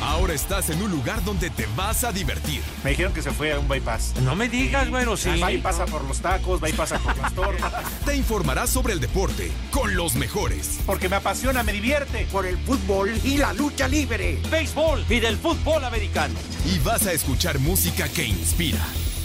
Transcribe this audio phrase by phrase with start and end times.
[0.00, 2.62] Ahora estás en un lugar donde te vas a divertir.
[2.82, 4.14] Me dijeron que se fue a un bypass.
[4.22, 5.40] No me digas, bueno, sí.
[5.40, 7.84] Va y pasa por los tacos, va y pasa por las tortas.
[8.04, 10.80] Te informarás sobre el deporte con los mejores.
[10.86, 12.26] Porque me apasiona, me divierte.
[12.32, 14.40] Por el fútbol y la lucha libre.
[14.50, 16.34] Béisbol y del fútbol americano.
[16.64, 18.80] Y vas a escuchar música que inspira.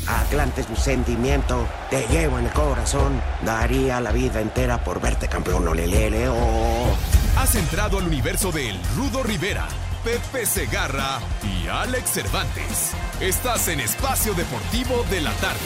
[0.08, 3.22] Atlante es mi sentimiento, te llevo en el corazón.
[3.44, 6.96] Daría la vida entera por verte campeón, olelele, oh.
[7.38, 9.68] Has entrado al universo de El Rudo Rivera,
[10.08, 12.94] Pepe Segarra y Alex Cervantes.
[13.20, 15.60] Estás en Espacio Deportivo de la Tarde.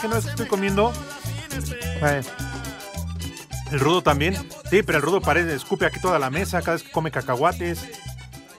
[0.00, 0.92] Que no estoy comiendo.
[2.02, 2.20] Eh,
[3.70, 4.34] El rudo también.
[4.68, 7.86] Sí, pero el rudo parece, escupe aquí toda la mesa cada vez que come cacahuates.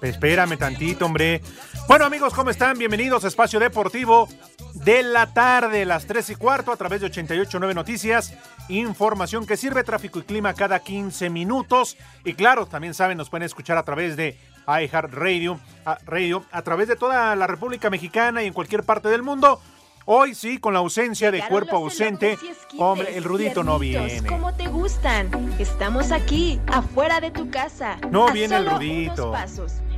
[0.01, 1.41] Espérame tantito, hombre.
[1.88, 2.78] Bueno, amigos, ¿cómo están?
[2.78, 4.29] Bienvenidos a Espacio Deportivo
[4.74, 8.34] de la tarde, las 3 y cuarto, a través de 88.9 Noticias.
[8.69, 11.97] Información que sirve, tráfico y clima cada 15 minutos.
[12.24, 15.59] Y claro, también saben, nos pueden escuchar a través de iHeart Radio,
[16.06, 19.62] Radio, a través de toda la República Mexicana y en cualquier parte del mundo.
[20.08, 22.38] Hoy sí, con la ausencia de cuerpo ausente.
[22.78, 24.22] Hombre, el rudito no viene.
[24.28, 25.32] ¿Cómo te gustan?
[25.58, 27.98] Estamos aquí, afuera de tu casa.
[28.12, 29.34] No viene el rudito.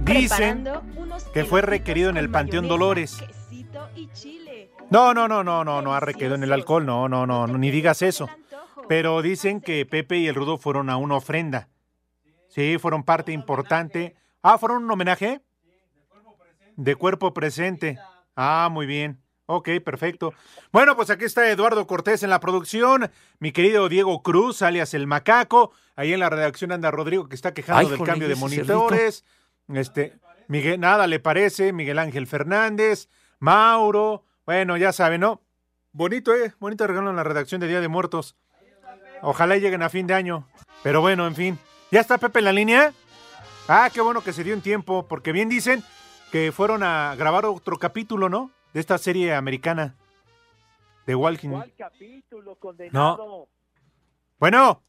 [0.01, 0.65] Dicen
[1.33, 3.21] que fue requerido en el Panteón Dolores.
[4.89, 7.57] No, no, no, no, no, no ha requerido en el alcohol, no, no, no, no,
[7.57, 8.29] ni digas eso.
[8.87, 11.67] Pero dicen que Pepe y el Rudo fueron a una ofrenda.
[12.47, 14.15] Sí, fueron parte importante.
[14.41, 15.41] Ah, ¿fueron un homenaje?
[16.77, 17.99] De cuerpo presente.
[18.37, 19.21] Ah, muy bien.
[19.47, 20.33] Ok, perfecto.
[20.73, 23.09] Bueno, pues aquí está Eduardo Cortés en la producción,
[23.39, 25.71] mi querido Diego Cruz, alias el Macaco.
[25.95, 29.23] Ahí en la redacción anda Rodrigo, que está quejando Ay, del cambio de monitores.
[29.73, 30.19] Este,
[30.49, 33.07] Miguel, nada le parece, Miguel Ángel Fernández,
[33.39, 34.25] Mauro.
[34.45, 35.41] Bueno, ya saben, ¿no?
[35.93, 36.53] Bonito, ¿eh?
[36.59, 38.35] Bonito regalo en la redacción de Día de Muertos.
[39.21, 40.45] Ojalá lleguen a fin de año.
[40.83, 41.59] Pero bueno, en fin.
[41.89, 42.93] ¿Ya está Pepe en la línea?
[43.69, 45.83] Ah, qué bueno que se dio un tiempo, porque bien dicen
[46.33, 48.51] que fueron a grabar otro capítulo, ¿no?
[48.73, 49.95] De esta serie americana.
[51.05, 51.49] De Walking.
[51.49, 53.47] ¿Cuál capítulo, condenado?
[54.39, 54.83] Bueno,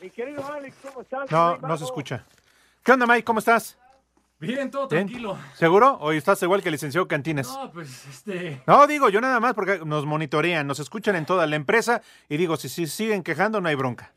[0.00, 1.30] Mi querido Alex, ¿cómo estás?
[1.30, 2.24] no, no se escucha.
[2.82, 3.24] ¿Qué onda, Mike?
[3.24, 3.78] ¿Cómo estás?
[4.38, 5.06] Bien, todo ¿Bien?
[5.06, 5.38] tranquilo.
[5.54, 5.98] ¿Seguro?
[6.00, 7.46] ¿O estás igual que el licenciado Cantines?
[7.48, 8.62] No, pues este.
[8.66, 12.38] No, digo yo nada más porque nos monitorean, nos escuchan en toda la empresa y
[12.38, 14.14] digo, si, si siguen quejando no hay bronca.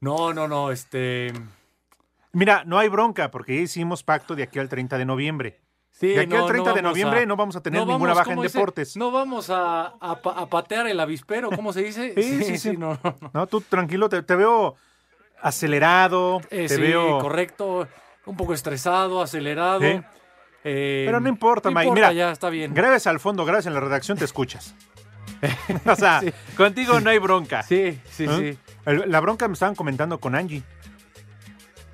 [0.00, 1.32] No, no, no, este.
[2.32, 5.60] Mira, no hay bronca porque ya hicimos pacto de aquí al 30 de noviembre.
[5.98, 7.86] Sí, de aquí no, al 30 no de noviembre a- no vamos a tener no
[7.86, 8.96] ninguna vamos, baja en deportes.
[8.96, 12.14] No vamos a, a pa- a patear el avispero, ¿cómo se dice?
[12.16, 12.76] Sí, sí, sí.
[12.76, 12.98] no,
[13.34, 14.76] no, tú tranquilo, te, te veo
[15.42, 17.18] acelerado, Eh, te sí, veo...
[17.18, 17.88] correcto.
[18.26, 19.80] Un poco estresado, acelerado.
[19.82, 20.02] Eh,
[21.06, 21.92] Pero no importa, Mike.
[21.92, 22.74] Mira, ya está bien.
[22.74, 24.74] Graves al fondo, graves en la redacción, te escuchas.
[25.86, 26.20] o sea,
[26.56, 27.62] contigo no hay bronca.
[27.62, 28.56] Sí, sí, ¿Eh?
[28.86, 28.92] sí.
[29.06, 30.62] La bronca me estaban comentando con Angie.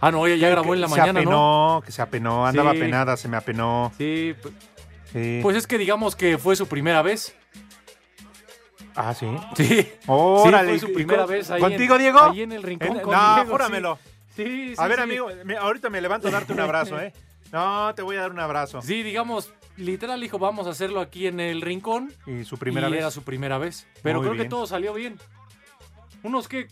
[0.07, 1.31] Ah, no, ella ya grabó en la se mañana, apenó,
[1.77, 1.83] ¿no?
[1.85, 2.79] que se apenó, andaba Sí.
[2.79, 3.93] penada, se me apenó.
[3.97, 4.53] Sí, pu-
[5.13, 5.39] Sí.
[5.43, 7.35] pues es que digamos que fue su primera vez.
[8.97, 9.27] ah, sí.
[9.57, 9.89] Sí.
[10.07, 10.75] Órale.
[10.75, 12.21] Sí, fue su ¿y primera vez ahí ¿Contigo, en- Diego?
[12.21, 13.99] ahí en el rincón En- con no, Diego, júramelo.
[14.37, 17.13] Sí, sí, A ver, amigo, me- ahorita me levanto a darte un abrazo, ¿eh?
[17.53, 18.83] No, te voy a dar un abrazo.
[18.83, 22.13] Sí, digamos, literal dijo, vamos a hacerlo aquí en el rincón.
[22.27, 23.01] Y su primera y vez.
[23.01, 23.87] era su primera vez.
[24.03, 24.45] Pero Muy creo bien.
[24.45, 25.19] que todo salió bien.
[26.25, 26.67] Unos que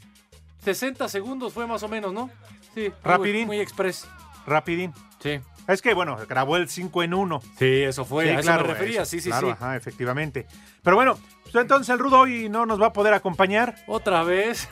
[0.64, 2.30] 60 segundos fue más o menos, ¿no?
[2.74, 3.46] Sí, Rapidín.
[3.46, 4.08] Muy express.
[4.46, 4.92] rapidín.
[5.22, 5.40] Sí.
[5.68, 7.40] Es que, bueno, grabó el 5 en 1.
[7.58, 8.34] Sí, eso fue.
[8.34, 9.52] a eso me refería, sí, sí, claro, sí.
[9.52, 10.46] Ajá, efectivamente.
[10.82, 13.76] Pero bueno, pues entonces el Rudo hoy no nos va a poder acompañar.
[13.86, 14.68] Otra vez.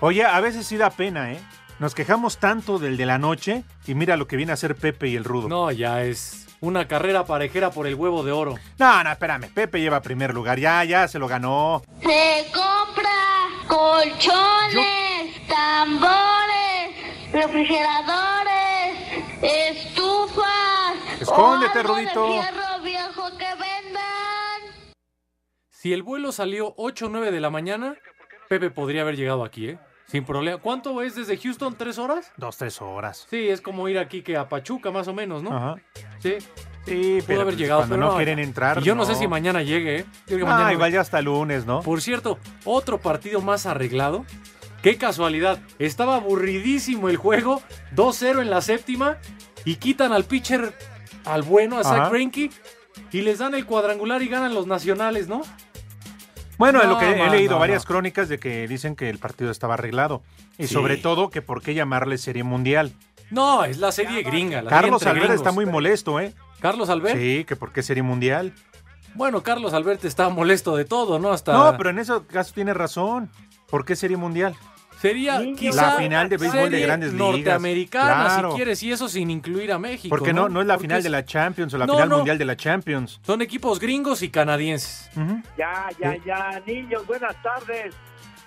[0.00, 1.40] Oye, a veces sí da pena, ¿eh?
[1.78, 5.08] Nos quejamos tanto del de la noche y mira lo que viene a hacer Pepe
[5.08, 5.48] y el Rudo.
[5.48, 8.56] No, ya es una carrera parejera por el huevo de oro.
[8.78, 9.48] No, no, espérame.
[9.54, 10.58] Pepe lleva primer lugar.
[10.58, 11.82] Ya, ya se lo ganó.
[12.02, 13.08] Se compra
[13.68, 16.37] colchones, tambores,
[17.32, 18.98] refrigeradores,
[19.42, 20.96] estufas.
[21.20, 22.28] Escóndete, Rudito.
[22.82, 24.84] Viejo que vendan.
[25.70, 27.96] Si el vuelo salió 8 o 9 de la mañana,
[28.48, 29.78] Pepe podría haber llegado aquí, ¿eh?
[30.06, 30.58] Sin problema.
[30.58, 31.76] ¿Cuánto es desde Houston?
[31.76, 32.32] ¿Tres horas?
[32.38, 33.26] Dos, tres horas.
[33.28, 35.54] Sí, es como ir aquí que a Pachuca, más o menos, ¿no?
[35.54, 35.74] Ajá.
[36.20, 36.36] Sí.
[36.86, 38.78] Sí, Pudo pero haber pues, llegado, cuando pero no quieren entrar.
[38.78, 40.04] Y yo no, sé si mañana llegue, ¿eh?
[40.28, 41.82] Yo Ah, mañana- igual ya hasta lunes, ¿no?
[41.82, 44.24] Por cierto, otro partido más arreglado.
[44.82, 45.58] Qué casualidad.
[45.78, 47.62] Estaba aburridísimo el juego.
[47.96, 49.18] 2-0 en la séptima.
[49.64, 50.72] Y quitan al pitcher,
[51.24, 52.10] al bueno, a Zach.
[52.10, 52.50] Greinke.
[53.12, 55.42] Y les dan el cuadrangular y ganan los nacionales, ¿no?
[56.58, 57.88] Bueno, en lo que he leído no, varias no.
[57.88, 60.22] crónicas de que dicen que el partido estaba arreglado.
[60.58, 60.74] Y Sí.
[60.74, 62.92] sobre todo que por qué llamarle Serie Mundial.
[63.30, 64.62] No, es la serie gringa.
[64.62, 66.34] La Carlos serie Albert está muy molesto, ¿eh?
[66.60, 67.16] ¿Carlos Albert?
[67.18, 68.54] Sí, que por qué Serie Mundial.
[69.14, 71.30] Bueno, Carlos Albert está molesto de todo, ¿no?
[71.30, 73.30] Hasta No, pero en ese caso tiene razón.
[73.68, 74.54] ¿Por qué Serie Mundial?
[75.00, 77.28] sería La quizá final de béisbol de grandes ligas.
[77.28, 78.50] norteamericana, Claro.
[78.50, 80.08] si quieres, y eso sin incluir a México.
[80.08, 82.16] Porque no, no es la Porque final de la Champions o la No, final no.
[82.16, 83.20] mundial de la Champions.
[83.24, 85.08] Son equipos gringos y canadienses.
[85.56, 87.94] Ya, ya, ya, niños, buenas tardes.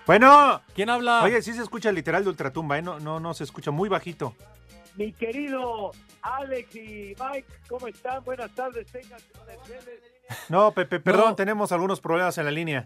[0.06, 0.62] Bueno.
[0.76, 1.24] ¿Quién habla?
[1.24, 2.82] Oye, sí se escucha literal de ultratumba, ¿eh?
[2.82, 4.36] No, no, no se escucha muy bajito.
[4.98, 5.92] Mi querido
[6.22, 8.22] Alex y Mike, ¿cómo están?
[8.26, 9.20] Buenas tardes, tengan.
[10.50, 11.36] No, Pepe, perdón, No.
[11.36, 12.86] tenemos algunos problemas en la línea.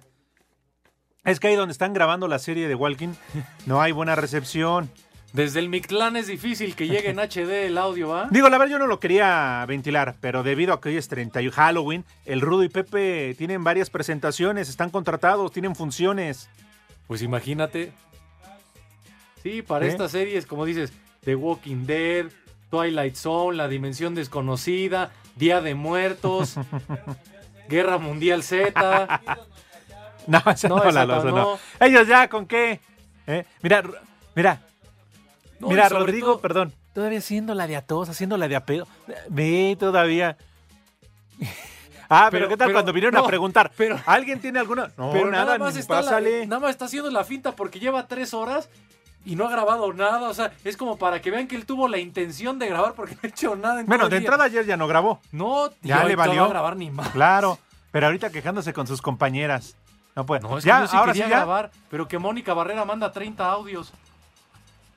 [1.25, 3.13] Es que ahí donde están grabando la serie de Walking
[3.65, 4.89] no hay buena recepción.
[5.33, 8.27] Desde el Mictlán es difícil que llegue en HD el audio, ¿va?
[8.31, 11.51] Digo, la verdad yo no lo quería ventilar, pero debido a que hoy es 31
[11.51, 16.47] Halloween, el Rudo y Pepe tienen varias presentaciones, están contratados, tienen funciones.
[17.07, 17.91] Pues imagínate.
[19.43, 19.89] Sí, para ¿Eh?
[19.89, 20.93] estas series, como dices,
[21.25, 22.27] The Walking Dead,
[22.69, 26.55] Twilight Zone, La Dimensión Desconocida, Día de Muertos,
[27.69, 29.21] Guerra Mundial Z.
[30.45, 31.35] No, esa no, No, la esa losa, no.
[31.35, 31.59] no.
[31.79, 32.79] Ellos ya, ¿con qué?
[33.27, 33.45] ¿Eh?
[33.61, 33.83] Mira,
[34.35, 34.61] mira,
[35.59, 36.73] No, mira, Rodrigo, todo- perdón.
[36.93, 38.87] Todavía haciendo la de atos, haciendo la de apedo.
[39.29, 40.37] Ve, todavía.
[42.07, 43.71] Ah, pero, Pero- ¿qué tal pero- cuando vinieron a preguntar?
[43.75, 44.91] pero- ¿Alguien tiene alguna?
[44.97, 48.07] No, Pero nada, nada, más está la- nada más está haciendo la finta porque lleva
[48.07, 48.69] tres horas
[49.25, 50.29] y no ha grabado nada.
[50.29, 53.15] O sea, es como para que vean que él tuvo la intención de grabar porque
[53.15, 54.27] no ha hecho nada en Bueno, de día.
[54.27, 55.19] entrada ayer ya no grabó.
[55.31, 56.41] No, Ya le ahorita no valió.
[56.41, 57.09] va a grabar ni más.
[57.09, 57.57] Claro,
[57.91, 59.75] pero ahorita quejándose con sus compañeras.
[60.15, 60.41] No puede.
[60.41, 61.37] No, es ya, que yo sí ahora quería sí ya.
[61.37, 63.91] grabar, pero que Mónica Barrera manda 30 audios.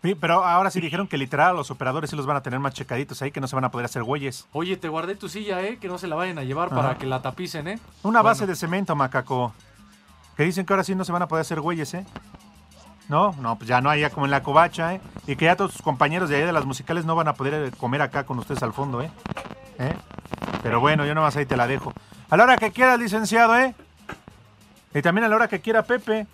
[0.02, 2.72] Sí, pero ahora sí dijeron que literal los operadores sí los van a tener más
[2.72, 4.46] checaditos ahí, que no se van a poder hacer güeyes.
[4.52, 5.78] Oye, te guardé tu silla, ¿eh?
[5.80, 6.76] Que no se la vayan a llevar Ajá.
[6.76, 7.80] para que la tapicen, ¿eh?
[8.04, 8.22] Una Bueno.
[8.22, 9.52] base de cemento, macaco.
[10.36, 12.06] Que dicen que ahora sí no se van a poder hacer güeyes, ¿eh?
[13.08, 15.00] No, no, pues ya no hay ya como en la covacha, ¿eh?
[15.26, 17.54] Y que ya todos sus compañeros de ahí de las musicales no van a poder
[17.54, 19.10] eh, comer acá con ustedes al fondo, ¿eh?
[19.80, 19.96] ¿Eh?
[20.62, 21.92] Pero bueno, yo nomás ahí te la dejo.
[22.30, 23.74] A la hora que quieras, licenciado, ¿eh?
[24.94, 26.26] Y también a la hora que quiera Pepe.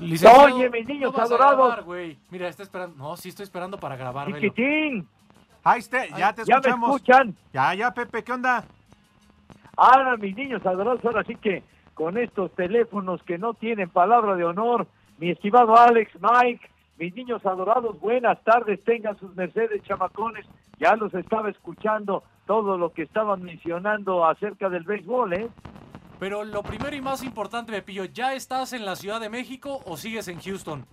[0.00, 1.56] Licenciado, Oye, mis niños no adorados.
[1.56, 2.18] grabar, güey.
[2.30, 2.96] Mira, está esperando.
[2.96, 4.26] No, sí estoy esperando para grabar.
[4.34, 5.06] Chiquitín,
[5.62, 6.96] Ahí está, ya te ¿ya me escuchamos.
[6.96, 7.34] escuchan?
[7.52, 8.64] Ya, ya, Pepe, ¿qué onda?
[9.76, 11.62] Ahora, mis niños adorados, ahora sí que
[11.94, 14.86] con estos teléfonos que no tienen palabra de honor,
[15.18, 20.44] mi estimado Alex, Mike, mis niños adorados, buenas tardes, tengan sus mercedes, chamacones.
[20.78, 25.48] Ya los estaba escuchando todo lo que estaban mencionando acerca del béisbol, ¿eh?
[26.24, 29.82] Pero lo primero y más importante, me pillo, ¿ya estás en la Ciudad de México
[29.84, 30.86] o sigues en Houston?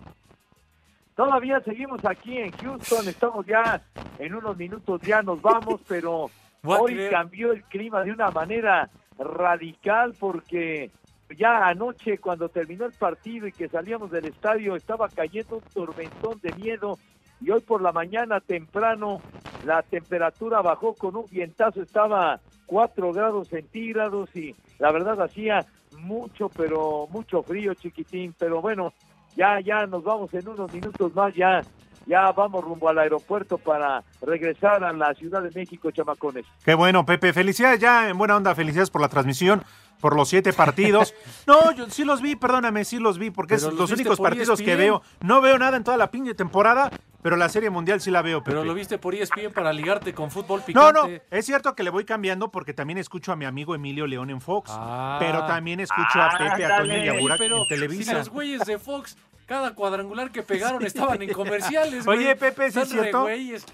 [1.16, 3.80] Todavía seguimos aquí en Houston, estamos ya
[4.18, 6.28] en unos minutos ya nos vamos, pero
[6.62, 7.10] hoy creer.
[7.10, 10.90] cambió el clima de una manera radical porque
[11.34, 16.40] ya anoche cuando terminó el partido y que salíamos del estadio estaba cayendo un tormentón
[16.42, 16.98] de miedo
[17.40, 19.22] y hoy por la mañana temprano
[19.64, 22.38] la temperatura bajó con un vientazo, estaba
[22.72, 25.66] 4 grados centígrados y la verdad hacía
[25.98, 28.94] mucho, pero mucho frío chiquitín, pero bueno,
[29.36, 31.60] ya, ya nos vamos en unos minutos más, ya,
[32.06, 36.46] ya vamos rumbo al aeropuerto para regresar a la Ciudad de México, chamacones.
[36.64, 37.34] Qué bueno, Pepe.
[37.34, 39.62] Felicidades ya, en buena onda, felicidades por la transmisión,
[40.00, 41.14] por los siete partidos.
[41.46, 44.18] No, yo sí los vi, perdóname, sí los vi, porque es Pero los los únicos
[44.18, 44.78] partidos que ESPN.
[44.78, 45.02] veo.
[45.20, 46.90] No veo nada en toda la pinche temporada,
[47.22, 48.50] pero la Serie Mundial sí la veo, Pepe.
[48.52, 50.92] Pero lo viste por ESPN para ligarte con fútbol No, picante.
[51.30, 54.30] no, es cierto que le voy cambiando porque también escucho a mi amigo Emilio León
[54.30, 55.16] en Fox, Ah.
[55.20, 58.12] pero también escucho a Pepe, a Toño y a Oye, Burak pero en Si Televisa.
[58.14, 62.18] los güeyes de Fox, cada cuadrangular que pegaron estaban en comerciales, güey.
[62.18, 63.22] Oye, Pepe, ¿sí es cierto?
[63.22, 63.64] güeyes.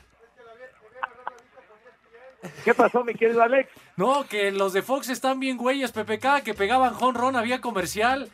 [2.65, 3.69] ¿Qué pasó, mi querido Alex?
[3.97, 8.29] No, que los de Fox están bien güeyes, PPK, que pegaban ron había comercial.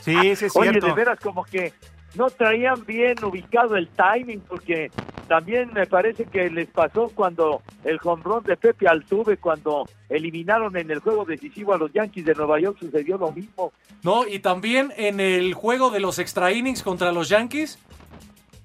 [0.00, 0.86] Sí, sí es Oye, cierto.
[0.86, 1.74] de veras como que
[2.14, 4.90] no traían bien ubicado el timing, porque
[5.28, 10.76] también me parece que les pasó cuando el home run de Pepe Altuve, cuando eliminaron
[10.76, 13.72] en el juego decisivo a los Yankees de Nueva York, sucedió lo mismo.
[14.02, 17.78] No, y también en el juego de los extra innings contra los Yankees,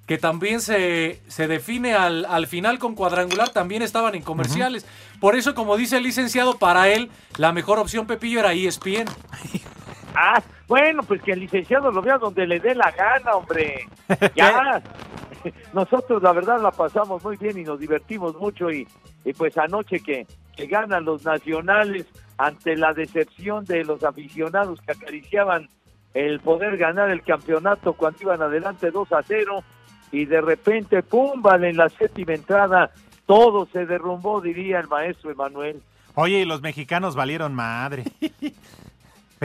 [0.07, 4.85] que también se, se define al, al final con cuadrangular, también estaban en comerciales.
[5.19, 9.05] Por eso, como dice el licenciado, para él la mejor opción Pepillo era ESPN.
[10.15, 13.87] Ah, bueno, pues que el licenciado lo vea donde le dé la gana, hombre.
[14.35, 14.81] Ya.
[15.73, 18.87] Nosotros la verdad la pasamos muy bien y nos divertimos mucho y,
[19.23, 22.07] y pues anoche que, que ganan los nacionales
[22.37, 25.69] ante la decepción de los aficionados que acariciaban
[26.13, 29.63] el poder ganar el campeonato cuando iban adelante 2 a 0
[30.11, 32.91] y de repente, pum, vale, en la séptima entrada
[33.25, 35.81] todo se derrumbó, diría el maestro Emanuel.
[36.15, 38.03] Oye, y los mexicanos valieron madre.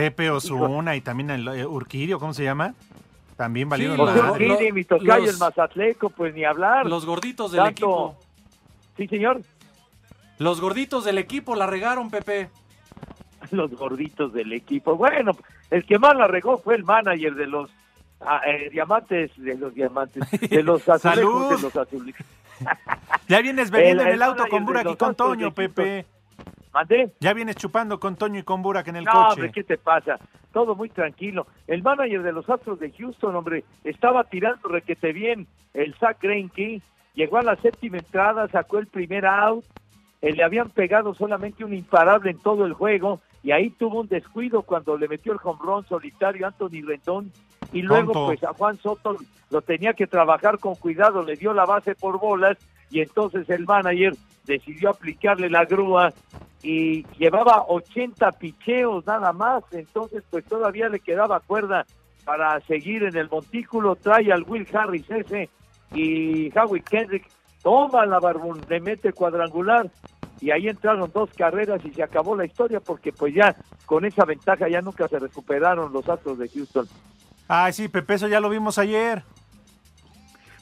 [0.01, 2.73] Pepe Osuna y también el eh, Urquidio, ¿cómo se llama?
[3.37, 4.51] También valieron Pues madre.
[4.51, 6.87] Urquidi, mi tocayo, los- el Mazatleco, pues ni hablar.
[6.87, 8.19] Los gorditos del Tanto- equipo.
[8.97, 9.41] Sí, señor.
[10.39, 12.49] Los gorditos del equipo la regaron, Pepe.
[13.51, 14.95] Los gorditos del equipo.
[14.95, 15.33] Bueno,
[15.69, 17.69] el que más la regó fue el manager de los
[18.21, 21.55] ah, eh, diamantes, de los diamantes, de los azulejos, Salud.
[21.57, 22.25] de los azulejos.
[23.27, 25.09] Ya vienes bebiendo El- en el el auto manager con de Burak y los con
[25.11, 25.65] Astros Toño, Houston.
[25.73, 26.05] Pepe.
[26.73, 27.11] ¿Mandé?
[27.19, 29.27] Ya vienes chupando con Toño y con Burak en el No, coche.
[29.33, 30.17] hombre, ¿qué te pasa?
[30.53, 31.47] Todo muy tranquilo.
[31.67, 36.81] El manager de los Astros de Houston, hombre, estaba tirando requete bien el Zach Greinke.
[37.13, 39.65] Llegó a la séptima entrada, sacó el primer out.
[40.21, 44.07] eh, le habían pegado solamente un imparable en todo el juego y ahí tuvo un
[44.07, 47.31] descuido cuando le metió el home run solitario a Anthony Rendón
[47.73, 48.25] y luego Tonto.
[48.27, 49.17] pues a Juan Soto
[49.49, 52.55] lo tenía que trabajar con cuidado, le dio la base por bolas
[52.91, 56.13] y entonces el manager decidió aplicarle la grúa
[56.61, 61.85] y llevaba 80 picheos nada más, entonces pues todavía le quedaba cuerda
[62.25, 65.49] para seguir en el montículo, trae al Will Harris ese
[65.93, 67.27] y Howie Kendrick
[67.63, 69.89] toma la barbón, le mete cuadrangular
[70.39, 73.55] y ahí entraron dos carreras y se acabó la historia porque pues ya
[73.85, 76.87] con esa ventaja ya nunca se recuperaron los Astros de Houston.
[77.47, 79.23] Ay, sí, Pepe, eso ya lo vimos ayer.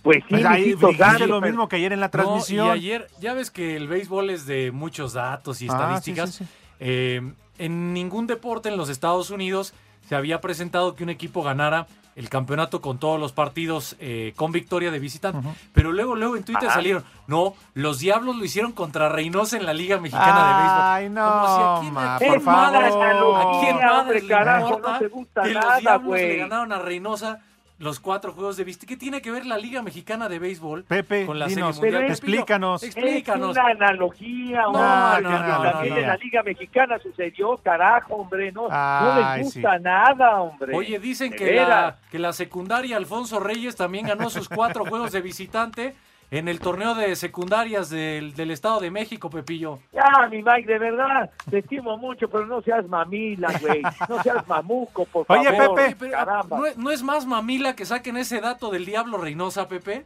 [0.10, 2.68] Pues sí, Pues ahí lo mismo que ayer en la No, transmisión.
[2.68, 6.32] y ayer, ya ves que el béisbol es de muchos datos y Ah, estadísticas.
[6.32, 6.50] sí, sí, sí.
[6.80, 7.22] Eh,
[7.60, 9.74] en ningún deporte en los Estados Unidos
[10.08, 11.86] se había presentado que un equipo ganara
[12.16, 15.48] el campeonato con todos los partidos eh, con victoria de visitante.
[15.74, 16.74] Pero luego, luego en Twitter Ah.
[16.74, 20.82] salieron, no, los Diablos lo hicieron contra Reynosa en la Liga Mexicana de Béisbol.
[20.82, 23.36] Ay, no, Como si aquí ma, me- por Es mala favor.
[23.58, 26.28] ¿A quién madre carajo, no te gusta que nada, los Diablos güey.
[26.30, 27.40] le ganaron a Reynosa
[27.80, 28.86] los cuatro juegos de vista?
[28.86, 32.02] ¿Qué tiene que ver la Liga Mexicana de Béisbol Pepe, con la dinos, Serie Mundial?
[32.04, 32.84] pero es- Pepillo, explícanos.
[32.84, 33.58] Explícanos.
[33.58, 35.22] Es una analogía, No, hombre.
[35.24, 36.00] no, no, no, también no.
[36.02, 39.84] en la Liga Mexicana sucedió, carajo, hombre, no, no Ay, les gusta sí.
[39.84, 40.76] nada, hombre.
[40.76, 45.22] Oye, dicen que la, que la secundaria Alfonso Reyes también ganó sus cuatro juegos de
[45.22, 45.96] visitante
[46.32, 49.80] en el torneo de secundarias del, del Estado de México, Pepillo.
[49.92, 53.82] Ya, mi Mike, de verdad, te estimo mucho, pero no seas mamila, güey.
[54.08, 55.48] No seas mamuco, por favor.
[55.48, 55.70] Oye, Pepe.
[55.88, 56.58] Oye, pero, Caramba.
[56.58, 60.06] ¿no, es- no es más mamila que saquen ese dato del Diablo Reynosa, Pepe?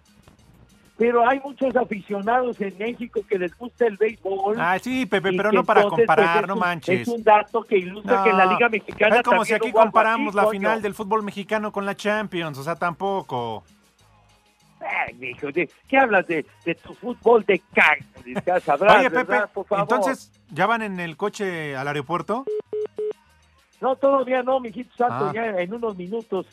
[0.95, 4.55] Pero hay muchos aficionados en México que les gusta el béisbol.
[4.59, 7.01] Ah, sí, Pepe, pero no para entonces, comparar, pues, es no un- manches.
[7.01, 10.27] Es un dato que ilustra que en la Liga Mexicana Es como si aquí comparamos
[10.29, 10.59] así, la coño.
[10.59, 13.63] final del fútbol mexicano con la Champions, o sea, tampoco.
[14.85, 17.61] Ay, mijo, ¿de ¿qué hablas de, de tu fútbol de?
[18.45, 19.41] Ya sabrás, Oye, Pepe.
[19.53, 19.83] Por favor.
[19.83, 22.45] entonces, ¿ya van en el coche al aeropuerto?
[23.81, 25.31] No, todavía no, mijito santo, Ah.
[25.33, 26.45] ya en unos minutos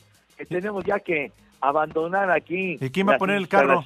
[0.49, 2.77] tenemos ya que abandonar aquí.
[2.81, 3.85] ¿Y quién va a poner el carro?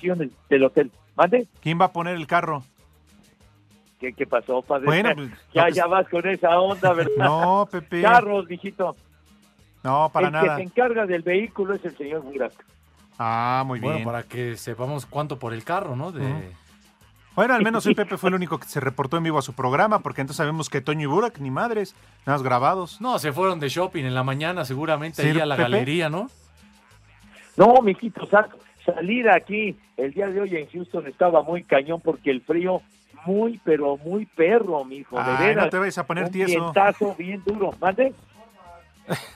[0.49, 0.91] Del hotel.
[1.17, 1.47] ¿Mande?
[1.61, 2.63] ¿Quién va a poner el carro?
[4.01, 4.87] ¿Qué, qué pasó, padre?
[4.87, 7.13] Bueno, pues, ya, que- ya vas con esa onda, ¿verdad?
[7.19, 8.03] No, Pepe.
[8.03, 8.97] Carros, mijito.
[9.83, 10.57] No, para el nada.
[10.57, 12.53] que se encarga del vehículo es el señor Burak.
[13.19, 13.93] Ah, muy bien.
[13.93, 16.11] Bueno, para que sepamos cuánto por el carro, ¿no?
[16.13, 16.53] De...
[17.37, 19.55] Bueno, al menos el Pepe fue el único que se reportó en vivo a su
[19.55, 21.95] programa, porque entonces sabemos que Toño y Burak, ni madres,
[22.27, 23.01] nada más grabados.
[23.01, 25.71] No, se fueron de shopping en la mañana seguramente Sí, ahí a la Pepe.
[25.71, 26.29] galería, ¿no?
[27.57, 32.31] No, mijito santo, salir aquí el día de hoy en Houston estaba muy cañón porque
[32.31, 32.83] el frío
[33.27, 35.65] muy, pero muy perro, mijo, de Ay, veras.
[35.65, 36.51] no te vayas a poner un tieso.
[36.61, 37.73] vientazo bien duro.
[37.81, 38.13] ¿Mande?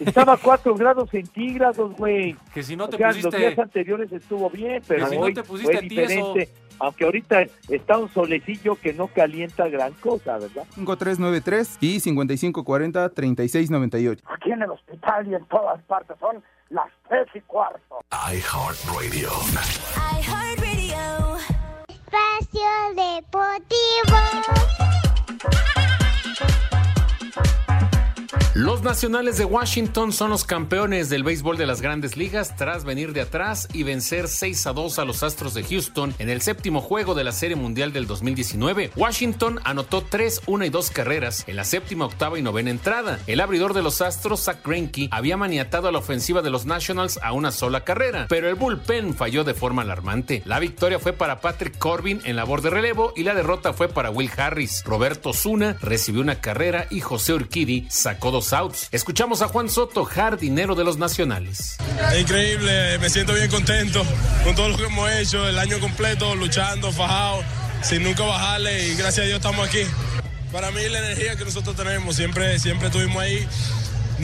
[0.00, 2.36] Estaba a 4 grados centígrados, güey.
[2.52, 3.30] Que si no te O sea, pusiste...
[3.30, 6.46] Los días anteriores estuvo bien, pero Que si no hoy te pusiste fue diferente.
[6.46, 6.52] tieso.
[6.80, 10.64] Aunque ahorita está un solecillo que no calienta gran cosa, ¿verdad?
[10.74, 14.20] 5393 y 5540-3698.
[14.26, 18.00] Aquí en el hospital y en todas partes son las tres y cuarto.
[18.10, 19.30] iHeartRadio.
[21.88, 24.18] Espacio Deportivo.
[28.54, 33.12] Los Nacionales de Washington son los campeones del béisbol de las grandes ligas tras venir
[33.12, 36.80] de atrás y vencer 6 a 2 a los Astros de Houston en el séptimo
[36.80, 38.92] juego de la Serie Mundial del 2019.
[38.94, 43.18] Washington anotó 3, 1 y 2 carreras en la séptima, octava y novena entrada.
[43.26, 47.18] El abridor de los Astros, Zach Greinke, había maniatado a la ofensiva de los Nationals
[47.24, 50.42] a una sola carrera, pero el bullpen falló de forma alarmante.
[50.44, 54.10] La victoria fue para Patrick Corbin en labor de relevo y la derrota fue para
[54.10, 54.84] Will Harris.
[54.84, 58.43] Roberto Zuna recibió una carrera y José Urquidi sacó dos
[58.90, 61.76] Escuchamos a Juan Soto, jardinero de los Nacionales.
[62.18, 64.04] Increíble, me siento bien contento
[64.44, 67.42] con todo lo que hemos hecho el año completo, luchando, fajado,
[67.82, 69.82] sin nunca bajarle y gracias a Dios estamos aquí.
[70.52, 73.48] Para mí la energía que nosotros tenemos, siempre, siempre estuvimos ahí,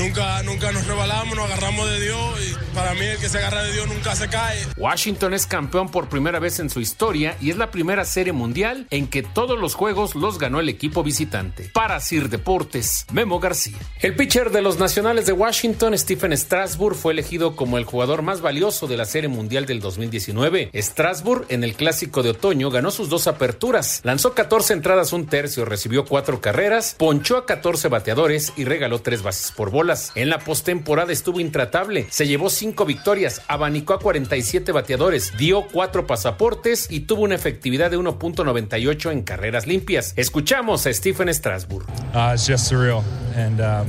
[0.01, 3.63] nunca, nunca nos rebalamos, nos agarramos de Dios y para mí el que se agarra
[3.63, 4.59] de Dios nunca se cae.
[4.77, 8.87] Washington es campeón por primera vez en su historia y es la primera serie mundial
[8.91, 11.71] en que todos los juegos los ganó el equipo visitante.
[11.75, 13.77] Para Sir Deportes, Memo García.
[14.01, 18.41] El pitcher de los Nacionales de Washington, Stephen Strasburg, fue elegido como el jugador más
[18.41, 20.71] valioso de la serie mundial del 2019.
[20.75, 25.65] Strasburg, en el clásico de otoño, ganó sus dos aperturas, lanzó 14 entradas un tercio,
[25.65, 30.13] recibió cuatro carreras, ponchó a 14 bateadores y regaló tres bases por bolas.
[30.15, 36.07] En la postemporada estuvo intratable, se llevó cinco victorias, abanicó a 47 bateadores, dio cuatro
[36.07, 40.13] pasaportes y tuvo una efectividad de 1.98 en carreras limpias.
[40.17, 41.87] Escuchamos a Stephen Strasburg.
[42.15, 43.03] Uh, it's just surreal,
[43.37, 43.89] and um,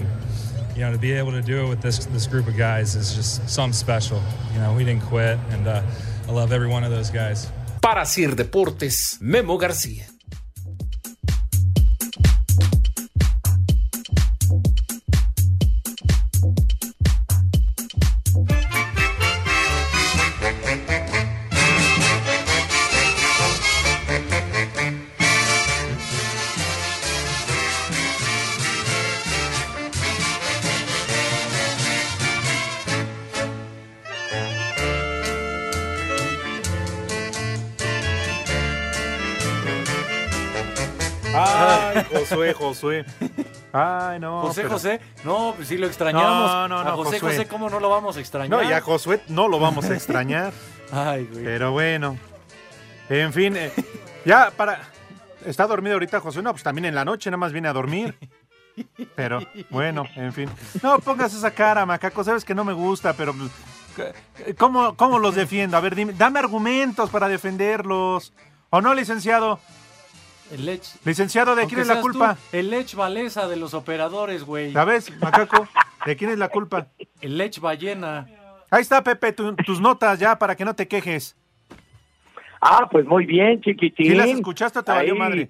[0.76, 3.16] you know to be able to do it with this this group of guys is
[3.16, 4.20] just something special.
[4.54, 5.82] You know, we didn't quit, and uh,
[6.28, 7.52] I love every one of those guys.
[7.82, 10.06] Para Sir Deportes, Memo García.
[41.34, 43.06] Ay, Josué, Josué.
[43.74, 44.42] Ay, no.
[44.42, 46.52] José pero- José, no, pues sí lo extrañamos.
[46.52, 47.36] No, no, no, a José Josué.
[47.38, 48.50] José, ¿cómo no lo vamos a extrañar?
[48.64, 50.52] No, y a Josué no lo vamos a extrañar.
[50.92, 51.44] Ay, güey.
[51.44, 52.18] Pero bueno.
[53.10, 53.72] En fin, eh,
[54.26, 54.80] ya para.
[55.46, 56.44] ¿Está dormido ahorita Josué?
[56.44, 58.16] No, pues también en la noche nada más viene a dormir.
[59.16, 59.40] Pero
[59.70, 60.50] bueno, en fin.
[60.82, 62.24] No pongas esa cara, macaco.
[62.24, 63.34] Sabes que no me gusta, pero.
[63.34, 64.14] pues,
[64.58, 65.76] ¿Cómo, cómo los defiendo?
[65.78, 68.34] A ver, dime, dame argumentos para defenderlos.
[68.70, 69.60] ¿O no, licenciado?
[70.52, 70.84] El Lech.
[71.06, 72.38] Licenciado, ¿de Aunque quién es la tú, culpa?
[72.52, 74.72] el Lech Valesa de los operadores, güey.
[74.74, 75.68] ¿La ves, macaco?
[76.06, 76.88] ¿De quién es la culpa?
[77.22, 78.28] El Lech Ballena.
[78.70, 81.36] Ahí está, Pepe, tu- tus notas ya para que no te quejes.
[82.62, 84.08] Ah, pues muy bien, chiquitín.
[84.12, 85.50] ¿Sí las escuchaste o te valió madre?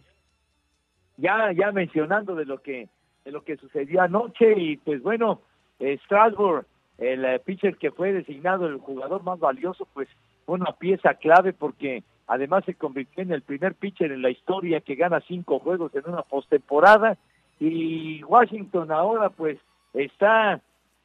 [1.18, 2.90] Ya, ya mencionando de lo que
[3.26, 5.42] de lo que sucedió anoche y pues bueno,
[5.80, 6.66] eh, Strasbourg,
[6.98, 10.08] el eh, pitcher que fue designado el jugador más valioso, pues
[10.46, 14.82] fue una pieza clave porque además se convirtió en el primer pitcher en la historia
[14.82, 17.18] que gana cinco juegos en una postemporada.
[17.60, 19.58] Y Washington ahora pues
[19.94, 20.62] está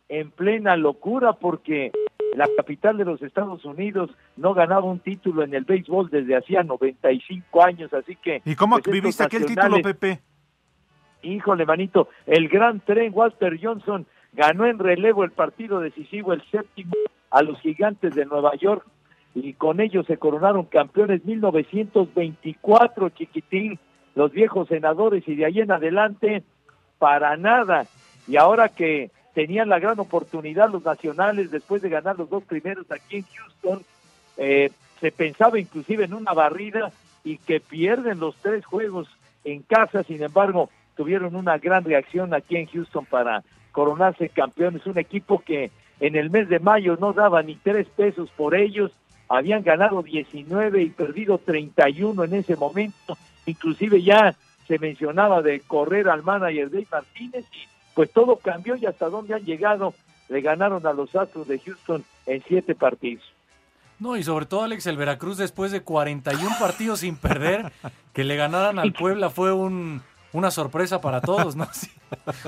[0.09, 1.93] en plena locura porque
[2.35, 6.63] la capital de los Estados Unidos no ganaba un título en el béisbol desde hacía
[6.63, 8.43] 95 años, así que...
[8.45, 10.21] ¿Y cómo pues, viviste aquel título, Pepe?
[11.23, 16.93] Híjole, manito, el gran tren Walter Johnson ganó en relevo el partido decisivo, el séptimo,
[17.31, 18.87] a los gigantes de Nueva York
[19.37, 23.79] y con ellos se coronaron campeones 1924, chiquitín,
[24.15, 26.43] los viejos senadores y de ahí en adelante,
[26.99, 27.87] para nada.
[28.27, 32.91] Y ahora que tenían la gran oportunidad los nacionales después de ganar los dos primeros
[32.91, 33.83] aquí en Houston,
[34.39, 34.71] eh,
[35.03, 36.91] se pensaba inclusive en una barrida
[37.23, 39.07] y que pierden los tres juegos
[39.45, 44.97] en casa, sin embargo, tuvieron una gran reacción aquí en Houston para coronarse campeones, un
[44.97, 45.71] equipo que
[46.01, 48.93] en el mes de mayo no daba ni tres pesos por ellos,
[49.29, 54.35] habían ganado 19 y perdido 31 en ese momento, inclusive ya
[54.67, 59.35] se mencionaba de correr al manager Dave Martínez y pues todo cambió y hasta dónde
[59.35, 59.95] han llegado,
[60.29, 63.25] le ganaron a los Astros de Houston en siete partidos.
[63.99, 67.73] No, y sobre todo, Alex, el Veracruz después de 41 partidos sin perder,
[68.13, 70.03] que le ganaran al Puebla fue un,
[70.37, 71.67] una sorpresa para todos, ¿no?
[71.73, 71.89] Sí.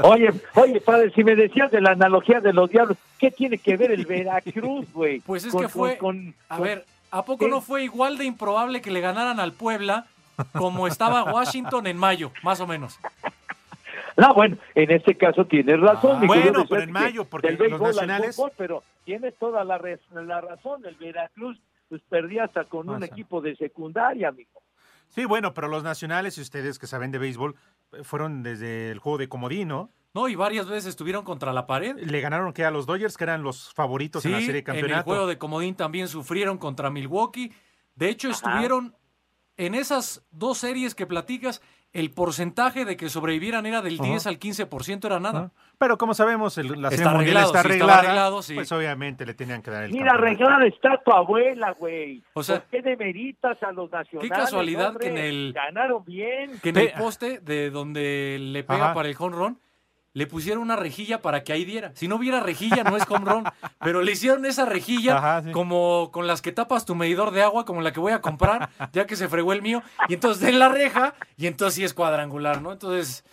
[0.02, 3.76] Oye, oye, padre, si me decías de la analogía de los diablos, ¿qué tiene que
[3.76, 5.20] ver el Veracruz, güey?
[5.26, 8.24] Pues es Con- que fue, con- a con- ver, ¿a poco no fue igual de
[8.24, 10.06] improbable que le ganaran al Puebla
[10.52, 12.98] como estaba Washington en mayo, más o menos?
[14.16, 16.18] No, bueno, en este caso tienes razón.
[16.20, 20.00] Ah, bueno, pero en mayo, que porque los nacionales- fútbol, pero tienes toda la, res-
[20.12, 20.84] la razón.
[20.84, 21.56] El Veracruz
[21.88, 24.60] pues perdía hasta con un equipo de secundaria, amigo.
[25.08, 27.56] Sí, bueno, pero los nacionales y ustedes que saben de béisbol
[27.92, 29.90] eh, fueron desde el juego de comodino.
[30.14, 31.96] No, y varias veces estuvieron contra la pared.
[31.98, 34.78] Le ganaron que a los Dodgers, que eran los favoritos Sí, en la serie de
[34.78, 37.52] en el juego de comodín también sufrieron contra Milwaukee.
[37.94, 38.96] De hecho, estuvieron
[39.56, 41.60] en esas dos series que platicas,
[41.92, 44.04] el porcentaje de que sobrevivieran era del Ajá.
[44.04, 45.52] 10 al 15%, era nada.
[45.78, 48.54] Pero como sabemos, el- la Está mundial arreglado, está arreglada, arreglado, sí.
[48.54, 52.22] pues obviamente le tenían que dar el Mira, arreglada está tu abuela, güey.
[52.34, 54.30] O sea, ¿Por qué demeritas a los nacionales?
[54.30, 55.06] casualidad hombre?
[55.06, 56.58] que en el- Ganaron bien.
[56.62, 58.94] Que en el poste de donde le pega Ajá.
[58.94, 59.58] para el home run,
[60.18, 61.92] le pusieron una rejilla para que ahí diera.
[61.94, 63.44] Si no hubiera rejilla, no es home run.
[63.80, 65.52] Pero le hicieron esa rejilla Ajá, sí.
[65.52, 68.68] como con las que tapas tu medidor de agua, como la que voy a comprar,
[68.92, 69.82] ya que se fregó el mío.
[70.08, 72.72] Y entonces den la reja, y entonces sí es cuadrangular, ¿no?
[72.72, 73.24] Entonces,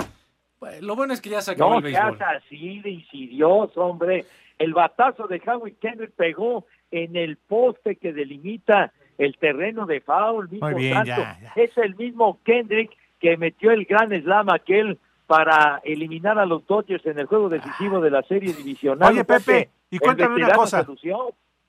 [0.81, 2.17] lo bueno es que ya se acabó No el béisbol.
[2.17, 4.25] seas así de insidioso, hombre.
[4.57, 10.49] El batazo de Howie Kendrick pegó en el poste que delimita el terreno de foul.
[10.49, 11.09] mismo Muy bien, tanto.
[11.11, 16.65] ya, Es el mismo Kendrick que metió el gran slam aquel para eliminar a los
[16.67, 19.11] Dodgers en el juego decisivo de la serie divisional.
[19.11, 20.85] Oye, Pepe, y cuéntame una cosa.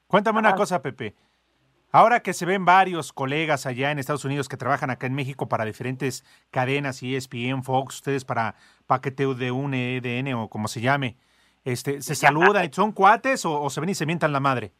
[0.06, 1.14] Cuéntame una cosa, Pepe.
[1.92, 5.48] Ahora que se ven varios colegas allá en Estados Unidos que trabajan acá en México
[5.48, 8.54] para diferentes cadenas, ESPN, Fox, ustedes para
[8.86, 11.16] paqueteo de un EDN o como se llame,
[11.64, 12.70] este, ¿se saludan?
[12.72, 14.72] ¿Son cuates o, o se ven y se mientan la madre?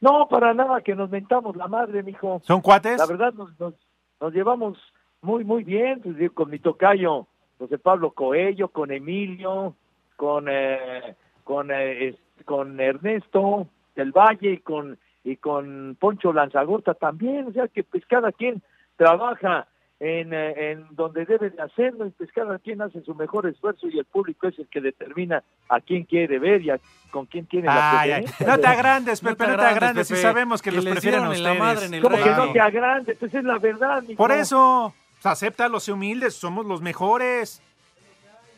[0.00, 2.40] No, para nada, que nos mentamos la madre, mijo.
[2.44, 2.98] ¿Son cuates?
[2.98, 3.74] La verdad, nos, nos,
[4.20, 4.78] nos llevamos
[5.20, 7.28] muy, muy bien, pues, con mi tocayo,
[7.62, 9.76] José Pablo Coello, con Emilio,
[10.16, 17.46] con, eh, con, eh, con Ernesto del Valle y con, y con Poncho Lanzagorta también,
[17.46, 18.60] o sea que pues cada quien
[18.96, 19.68] trabaja
[20.00, 23.86] en, eh, en donde debe de hacerlo y pues cada quien hace su mejor esfuerzo
[23.88, 26.80] y el público es el que determina a quién quiere ver y a,
[27.12, 28.46] con quién tiene la Ay, preferencia.
[28.48, 30.76] no te agrandes, No Pepe, te no te agrandes, agrandes, si Pepe, sabemos que, que
[30.76, 31.58] los prefieren a en la ustedes.
[31.60, 33.14] madre en el ¿Cómo que no te agrande?
[33.14, 34.02] Pues es la verdad.
[34.16, 34.92] Por eso,
[35.22, 37.62] pues, acéptalo, sé humildes, somos los mejores.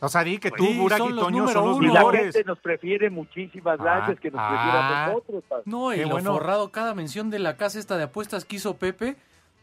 [0.00, 1.92] O sea, di que tú, Sí, Burak son y los Toño son los Y la
[1.94, 2.22] mejores.
[2.34, 5.06] gente nos prefiere muchísimas gracias Ah, que nos ah.
[5.08, 5.44] nosotros.
[5.64, 6.32] No, y Qué lo bueno.
[6.34, 9.16] forrado, cada mención de la casa esta de apuestas que hizo Pepe.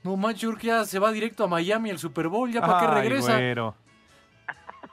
[0.04, 3.34] No manches, ya se va directo a Miami el Super Bowl, ya para qué regresa.
[3.38, 3.76] güero.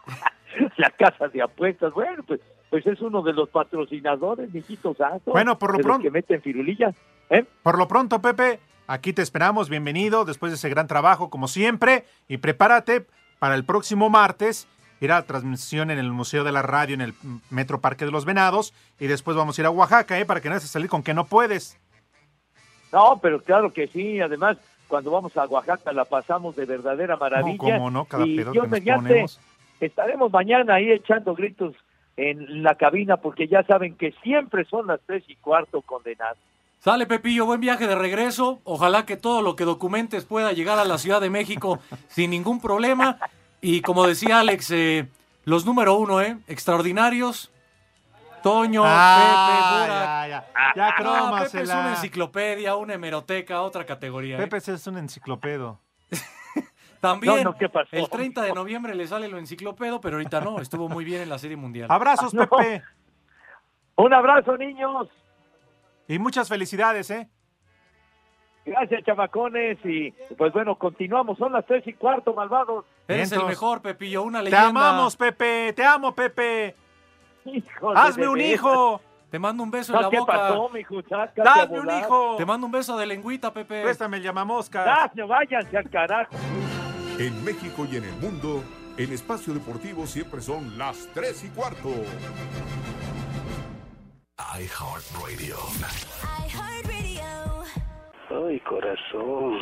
[0.77, 2.40] La casa de apuestas, bueno, pues,
[2.71, 5.31] pues es uno de los patrocinadores, mijito santo.
[5.31, 6.92] Bueno, por lo pronto- que meten firulilla.
[7.31, 7.44] ¿eh?
[7.62, 9.68] Por lo pronto, Pepe, aquí te esperamos.
[9.68, 12.05] Bienvenido después de ese gran trabajo, como siempre.
[12.27, 13.07] Y prepárate
[13.38, 14.66] para el próximo martes
[15.01, 17.14] ir a la transmisión en el Museo de la Radio en el
[17.51, 18.74] Metro Parque de los Venados.
[18.98, 20.27] Y después vamos a ir a Oaxaca, ¿eh?
[20.27, 21.79] Para que no a salir con que no puedes.
[22.92, 24.20] No, pero claro que sí.
[24.20, 24.57] Además,
[24.88, 27.59] cuando vamos a Oaxaca la pasamos de verdadera maravilla.
[27.59, 29.40] cómo no, cada y pedo que nos mediante, ponemos.
[29.79, 31.74] estaremos mañana ahí echando gritos
[32.16, 36.38] en la cabina porque ya saben que siempre son las tres y cuarto condenadas.
[36.80, 38.60] Sale Pepillo, buen viaje de regreso.
[38.64, 42.60] Ojalá que todo lo que documentes pueda llegar a la Ciudad de México sin ningún
[42.60, 43.18] problema.
[43.60, 45.08] Y como decía Alex, eh,
[45.44, 46.38] los número uno, ¿eh?
[46.46, 47.50] Extraordinarios.
[48.42, 50.06] Toño, Ah, Pepe, Burak.
[50.06, 50.94] ya, ya.
[50.96, 54.36] Ya, No, Pepe es una enciclopedia, una hemeroteca, otra categoría.
[54.36, 54.46] ¿eh?
[54.46, 55.80] Pepe es un enciclopedo.
[57.00, 57.88] También, No, no, ¿qué pasó?
[57.96, 61.28] el 30 de noviembre le sale lo enciclopedo, pero ahorita no, estuvo muy bien en
[61.28, 61.88] la Serie Mundial.
[61.90, 62.48] Abrazos, No.
[62.48, 62.84] Pepe.
[63.96, 65.08] Un abrazo, niños.
[66.09, 67.29] Y muchas felicidades, ¿eh?
[68.64, 69.79] Gracias, chamacones.
[69.85, 71.38] Y pues bueno, continuamos.
[71.38, 72.85] Son las tres y cuarto, malvados.
[73.07, 74.68] Eres el mejor, Pepillo, una Te leyenda.
[74.68, 75.73] amamos, Pepe.
[75.75, 76.75] Te amo, Pepe.
[77.44, 79.01] Híjole de Hazme un hijo.
[79.31, 80.33] Te mando un beso en la ¿Qué boca.
[80.33, 81.03] pasó, mijo?
[81.37, 82.37] Dame un hijo.
[82.37, 83.83] Te mando un beso de lengüita, Pepe.
[83.83, 85.11] Préstame el llamamosca.
[85.14, 86.35] No, váyanse al carajo.
[87.18, 88.62] En México y en el mundo,
[88.97, 91.90] en Espacio Deportivo siempre son las 3 y cuarto.
[94.38, 95.57] iHeartRadio.
[98.31, 99.59] Ay, corazón.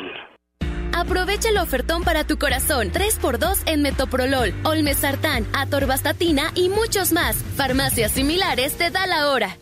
[0.93, 2.91] Aprovecha el ofertón para tu corazón.
[2.91, 7.37] 3x2 en Metoprolol, Olmesartán, Atorvastatina y muchos más.
[7.57, 9.59] Farmacias similares te da la hora.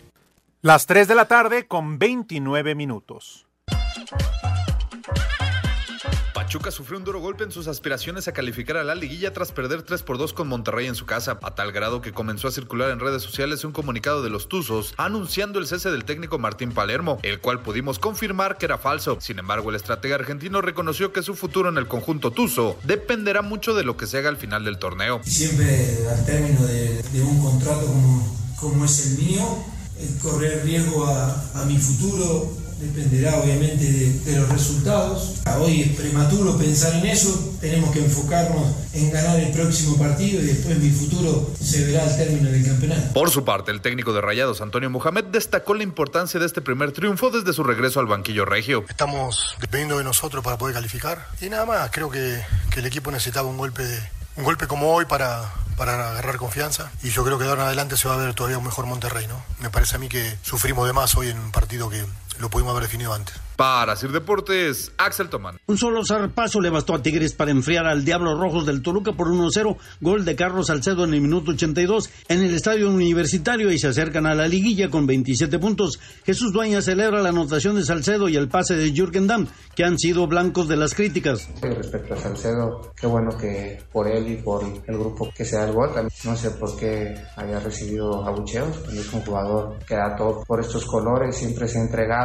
[0.63, 3.47] Las 3 de la tarde con 29 minutos.
[6.45, 9.81] Pachuca sufrió un duro golpe en sus aspiraciones a calificar a la liguilla tras perder
[9.81, 12.91] 3 por 2 con Monterrey en su casa, a tal grado que comenzó a circular
[12.91, 17.19] en redes sociales un comunicado de los Tuzos anunciando el cese del técnico Martín Palermo,
[17.23, 19.17] el cual pudimos confirmar que era falso.
[19.23, 23.75] Sin embargo, el estratega argentino reconoció que su futuro en el conjunto Tuzo dependerá mucho
[23.75, 25.23] de lo que se haga al final del torneo.
[25.25, 29.65] Siempre al término de, de un contrato como, como es el mío,
[29.99, 35.41] el correr riesgo a, a mi futuro dependerá obviamente de, de los resultados.
[35.61, 40.47] Hoy es prematuro pensar en eso, tenemos que enfocarnos en ganar el próximo partido y
[40.47, 43.13] después mi futuro se verá al término del campeonato.
[43.13, 46.93] Por su parte, el técnico de Rayados, Antonio Mohamed, destacó la importancia de este primer
[46.93, 48.85] triunfo desde su regreso al banquillo regio.
[48.89, 53.11] Estamos dependiendo de nosotros para poder calificar y nada más, creo que, que el equipo
[53.11, 53.99] necesitaba un golpe, de,
[54.37, 57.67] un golpe como hoy para, para agarrar confianza y yo creo que de ahora en
[57.69, 59.43] adelante se va a ver todavía un mejor Monterrey, ¿no?
[59.61, 62.05] Me parece a mí que sufrimos de más hoy en un partido que
[62.41, 63.35] lo pudimos haber definido antes.
[63.57, 65.61] Para Sir Deportes, Axel Tomán.
[65.67, 69.29] Un solo zarpazo le bastó a Tigres para enfriar al Diablo Rojos del Toluca por
[69.29, 73.87] 1-0, gol de Carlos Salcedo en el minuto 82 en el estadio universitario y se
[73.87, 76.01] acercan a la liguilla con 27 puntos.
[76.27, 80.01] Jesús Dueña celebra la anotación de Salcedo y el pase de Jürgen Damm, que han
[80.01, 81.49] sido blancos de las críticas.
[81.63, 85.67] Respecto a Salcedo, qué bueno que por él y por el grupo que se da
[85.67, 85.91] el gol.
[86.25, 88.79] No sé por qué haya recibido abucheos.
[88.93, 92.24] Es un jugador que da todo por estos colores, siempre se ha entregado.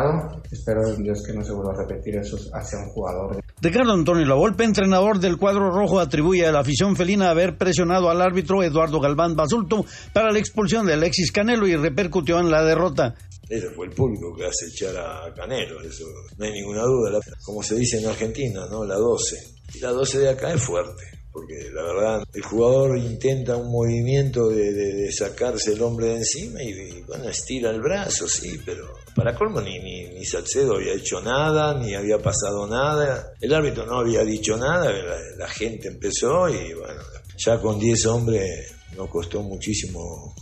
[0.51, 3.41] Espero en Dios que no se vuelva a repetir eso hacia un jugador.
[3.62, 8.21] Ricardo Antonio Lavolpe, entrenador del cuadro rojo, atribuye a la afición felina haber presionado al
[8.21, 13.15] árbitro Eduardo Galván Basulto para la expulsión de Alexis Canelo y repercutió en la derrota.
[13.47, 16.05] Ese fue el público que hace echar a Canelo, eso
[16.38, 17.19] no hay ninguna duda.
[17.43, 18.85] Como se dice en Argentina, ¿no?
[18.85, 19.35] La 12.
[19.75, 24.49] Y la 12 de acá es fuerte porque la verdad el jugador intenta un movimiento
[24.49, 29.61] de, sacarse el hombre de encima y, bueno, estira el brazo, sí, pero para colmo
[29.61, 34.23] ni, ni, ni, Salcedo había hecho nada, ni había pasado nada, el árbitro no había
[34.23, 34.91] dicho nada,
[35.37, 37.01] la, gente empezó y bueno,
[37.37, 40.33] ya con 10 hombres nos costó muchísimo,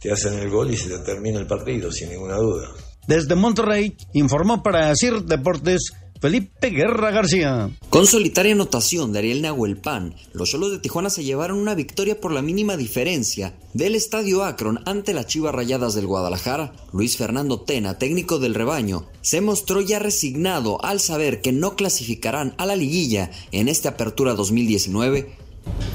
[0.00, 2.70] te hacen el gol y se te termina el partido, sin ninguna duda.
[3.06, 5.92] Desde Monterrey informó para CIR Deportes
[6.24, 7.68] Felipe Guerra García.
[7.90, 12.32] Con solitaria anotación de Ariel Nahuelpan, los Cholos de Tijuana se llevaron una victoria por
[12.32, 16.72] la mínima diferencia del Estadio Akron ante las Chivas Rayadas del Guadalajara.
[16.94, 22.54] Luis Fernando Tena, técnico del rebaño, se mostró ya resignado al saber que no clasificarán
[22.56, 25.30] a la liguilla en esta apertura 2019.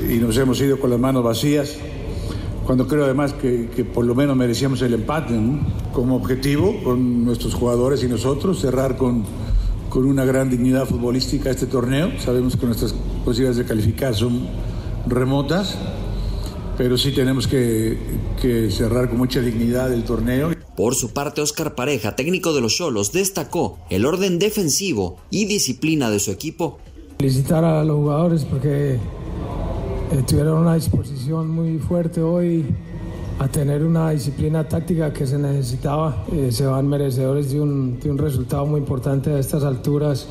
[0.08, 1.76] Y nos hemos ido con las manos vacías
[2.68, 5.60] cuando creo además que, que, por lo menos merecíamos el empate ¿no?
[5.92, 9.26] como objetivo con nuestros jugadores y nosotros, cerrar con,
[9.90, 12.12] con una gran dignidad futbolística este torneo.
[12.20, 12.94] Sabemos que nuestras
[13.26, 14.48] posibilidades de calificar son
[15.08, 15.78] remotas,
[16.78, 17.98] pero sí tenemos que,
[18.42, 20.52] que cerrar con mucha dignidad el torneo.
[20.76, 26.10] Por su parte, Oscar Pareja, técnico de los Cholos, destacó el orden defensivo y disciplina
[26.10, 26.80] de su equipo.
[27.18, 32.66] Felicitar a los jugadores porque eh, tuvieron una disposición muy fuerte hoy
[33.40, 36.26] a tener una disciplina táctica que se necesitaba.
[36.32, 40.28] Eh, se van merecedores de un, de un resultado muy importante a estas alturas,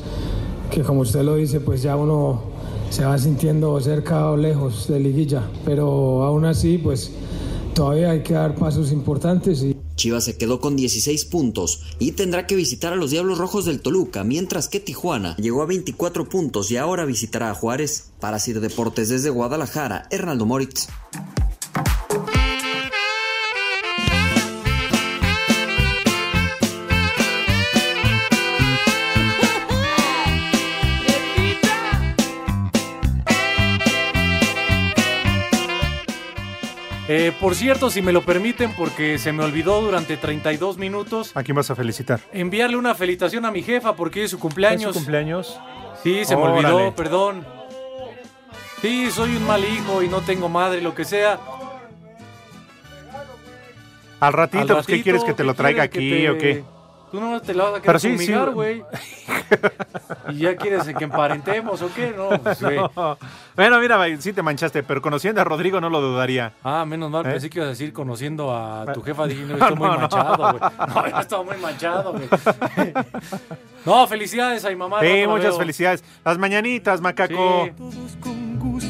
[0.71, 2.43] que como usted lo dice, pues ya uno
[2.91, 7.11] se va sintiendo cerca o lejos de liguilla, pero aún así, pues
[7.73, 9.63] todavía hay que dar pasos importantes.
[9.63, 9.75] Y...
[9.95, 13.81] Chivas se quedó con 16 puntos y tendrá que visitar a los Diablos Rojos del
[13.81, 18.11] Toluca, mientras que Tijuana llegó a 24 puntos y ahora visitará a Juárez.
[18.19, 20.87] Para Sir Deportes desde Guadalajara, Hernaldo Moritz.
[37.11, 41.31] Eh, por cierto, si me lo permiten, porque se me olvidó durante 32 minutos.
[41.33, 42.19] ¿A quién vas a felicitar?
[42.31, 44.89] Enviarle una felicitación a mi jefa porque es su cumpleaños.
[44.91, 45.59] ¿Es su cumpleaños?
[46.03, 47.43] Sí, se me olvidó, perdón.
[48.79, 51.39] Sí, soy un mal hijo y no tengo madre, lo que sea.
[54.19, 56.29] Al ratito, Al ratito pues, ¿qué quieres que te lo traiga aquí te...
[56.29, 56.63] o qué?
[57.11, 58.83] Tú no te la vas a querer sí, fumigar, güey.
[58.93, 59.33] Sí.
[60.29, 62.13] ¿Y ya quieres que emparentemos o qué?
[62.15, 63.17] No, pues, no.
[63.55, 66.53] Bueno, mira, sí te manchaste, pero conociendo a Rodrigo no lo dudaría.
[66.63, 67.31] Ah, menos mal, ¿Eh?
[67.31, 69.25] pensé que ibas a decir conociendo a tu jefa.
[69.25, 69.99] Dije, no, estoy no, muy no.
[69.99, 70.71] manchado, güey.
[70.87, 72.29] No, yo estaba muy manchado, güey.
[73.85, 75.01] No, felicidades a mi mamá.
[75.01, 76.03] Sí, muchas felicidades.
[76.23, 77.69] Las mañanitas, macaco.
[77.77, 78.88] Sí.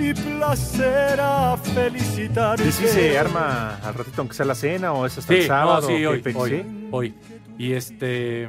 [0.00, 2.60] Y placer a felicitar.
[2.60, 5.46] ¿Y si se arma al ratito, aunque sea la cena o es hasta sí, el
[5.46, 5.80] sábado?
[5.80, 6.88] No, sí, hoy, hoy, ¿sí?
[6.92, 7.14] hoy.
[7.58, 8.48] Y este.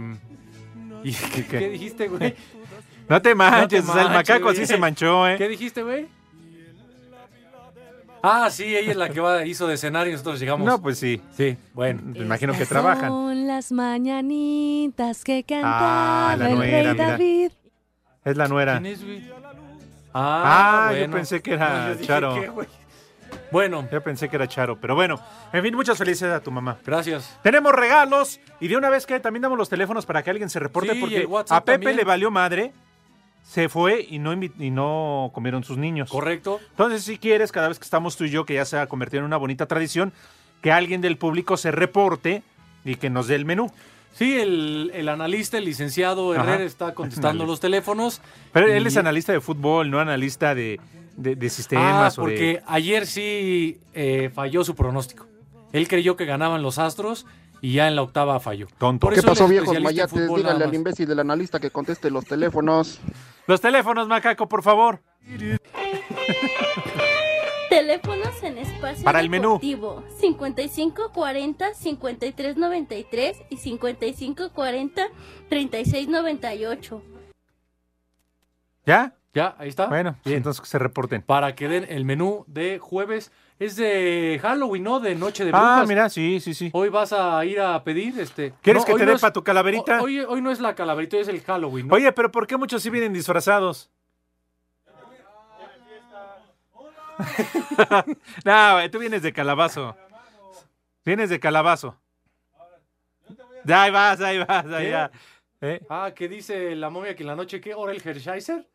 [1.04, 1.60] ¿Y qué, qué?
[1.60, 2.36] ¿Qué, dijiste, güey?
[3.08, 4.56] No te manches, no te o sea, el macaco güey.
[4.56, 5.38] así se manchó, ¿eh?
[5.38, 6.08] ¿Qué dijiste, güey?
[8.22, 10.68] Ah, sí, ella es la que va, hizo de cenar y nosotros llegamos.
[10.68, 11.20] No, pues sí.
[11.36, 12.02] Sí, bueno.
[12.06, 13.10] Me imagino que trabajan.
[13.10, 17.52] Son las mañanitas que cantaba ah, la el rey David.
[18.24, 18.80] Es la nuera.
[18.80, 19.40] ¿Quién es, güey?
[20.14, 21.06] Ah, bueno.
[21.06, 22.36] yo pensé que era No, yo dije, Charo.
[23.52, 25.20] Bueno, Yo pensé que era Charo, pero bueno.
[25.54, 26.78] En fin, muchas felicidades a tu mamá.
[26.86, 27.38] gracias.
[27.44, 30.60] Tenemos regalos y de una vez que también damos los teléfonos para que alguien se
[30.60, 31.96] reporte Sí, porque a Pepe también.
[31.96, 32.74] le valió madre,
[33.44, 36.10] se fue y no, y no comieron sus niños.
[36.10, 36.60] Correcto.
[36.72, 39.20] Entonces, si quieres, cada vez que estamos tú y yo, que ya se ha convertido
[39.20, 40.12] en una bonita tradición,
[40.62, 42.44] que alguien del público se reporte
[42.84, 43.72] y que nos dé el menú.
[44.14, 46.44] Sí, el, el analista, el licenciado Ajá.
[46.44, 48.22] Herrera está contestando los teléfonos.
[48.52, 50.80] Pero él Y- es analista de fútbol, no analista de,
[51.16, 52.64] de, de Ah, sistemas o porque de...
[52.68, 55.26] ayer sí eh, falló su pronóstico.
[55.72, 57.26] Él creyó que ganaban los Astros
[57.62, 58.68] y ya en la octava falló.
[58.78, 59.08] Tonto.
[59.08, 60.14] Por ¿Qué pasó, viejos mayates?
[60.44, 63.00] nada al imbécil del analista que conteste los teléfonos.
[63.48, 65.02] Los teléfonos, Macaco, por favor.
[68.50, 69.60] En espacio Para el menú.
[69.62, 75.08] deportivo 5540 5393 y 5540
[75.50, 77.02] 3698.
[78.86, 79.14] ¿Ya?
[79.34, 79.86] Ya, ahí está.
[79.86, 81.22] Bueno, sí, entonces que se reporten.
[81.22, 83.32] Para que den el menú de jueves.
[83.60, 85.00] Es de Halloween, ¿no?
[85.02, 85.88] De Noche de Ah, Brujas.
[85.90, 86.70] mira, sí, sí, sí.
[86.74, 88.54] Hoy vas a ir a pedir este.
[88.62, 90.02] ¿Quieres No, que te dé para tu calaverita?
[90.02, 91.94] Hoy, hoy no es la calaverita, hoy es el Halloween, ¿no?
[91.96, 93.92] Oye, pero ¿por qué muchos sí vienen disfrazados?
[98.46, 99.96] no, tú vienes de calabazo.
[101.06, 101.98] Vienes de calabazo.
[103.66, 105.12] Ya, ahí vas, ahí vas, ya.
[105.62, 105.82] ¿Eh?
[105.90, 107.74] Ah, ¿qué dice la momia que en la noche qué?
[107.74, 108.68] ¿Ahora el Hershiser?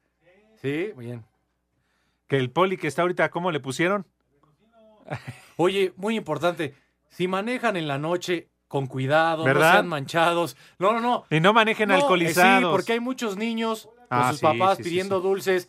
[0.60, 1.24] Sí, bien.
[2.28, 4.06] Que el poli que está ahorita, ¿cómo le pusieron?
[5.56, 6.74] Oye, muy importante.
[7.08, 9.66] Si manejan en la noche con cuidado, ¿Verdad?
[9.68, 10.56] no sean manchados.
[10.78, 11.24] No, no, no.
[11.30, 12.60] Y no manejen No, eh, alcoholizados.
[12.64, 15.68] sí, porque hay muchos niños con Ah, sus sí, papás sí, sí, pidiendo dulces.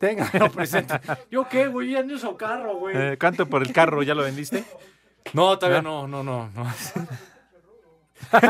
[0.00, 0.98] Ténganlo presente.
[1.30, 1.90] ¿Yo qué, güey?
[1.90, 2.96] Ya no uso carro, güey.
[2.96, 4.64] Eh, canto por el carro, ¿ya lo vendiste?
[5.34, 6.08] No, todavía ¿No?
[6.08, 6.64] no, no, no.
[6.64, 6.72] no.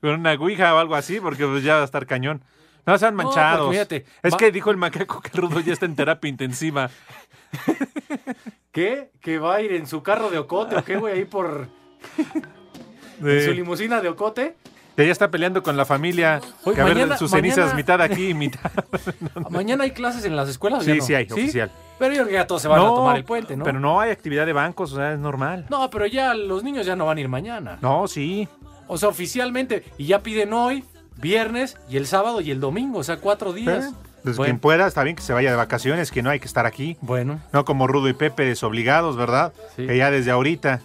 [0.00, 2.42] Con una ouija o algo así, porque pues ya va a estar cañón.
[2.86, 3.70] No sean No, manchados.
[3.70, 6.88] fíjate, es va- que dijo el macaco que el rudo ya está en terapia intensiva.
[8.72, 9.10] ¿Qué?
[9.20, 11.14] ¿Que va a ir en su carro de Ocote o qué, güey?
[11.18, 11.68] Ahí por...
[13.18, 14.56] De- ¿En su limusina de Ocote?
[14.98, 16.40] Que ya está peleando con la familia.
[16.64, 18.68] Oye, que a ver mañana- sus cenizas, mañana- mitad aquí y mitad.
[19.48, 20.84] ¿Mañana hay clases en las escuelas?
[20.84, 21.04] Sí, no?
[21.04, 21.70] sí hay, oficial.
[22.00, 23.64] Pero yo creo que ya todos se van a tomar el puente, ¿no?
[23.64, 25.66] Pero no hay actividad de bancos, o sea, es normal.
[25.70, 27.78] No, pero ya los niños ya no van a ir mañana.
[27.80, 28.48] No, sí.
[28.88, 29.84] O sea, oficialmente.
[29.98, 30.82] Y ya piden hoy,
[31.14, 32.98] viernes, y el sábado y el domingo.
[32.98, 33.84] O sea, cuatro días.
[33.84, 33.90] ¿Eh?
[34.24, 34.48] Pues Bueno.
[34.48, 36.96] quien pueda, está bien que se vaya de vacaciones, que no hay que estar aquí.
[37.02, 37.38] Bueno.
[37.52, 39.52] No como Rudo y Pepe desobligados, ¿verdad?
[39.76, 39.86] Sí.
[39.86, 40.80] Que ya desde ahorita.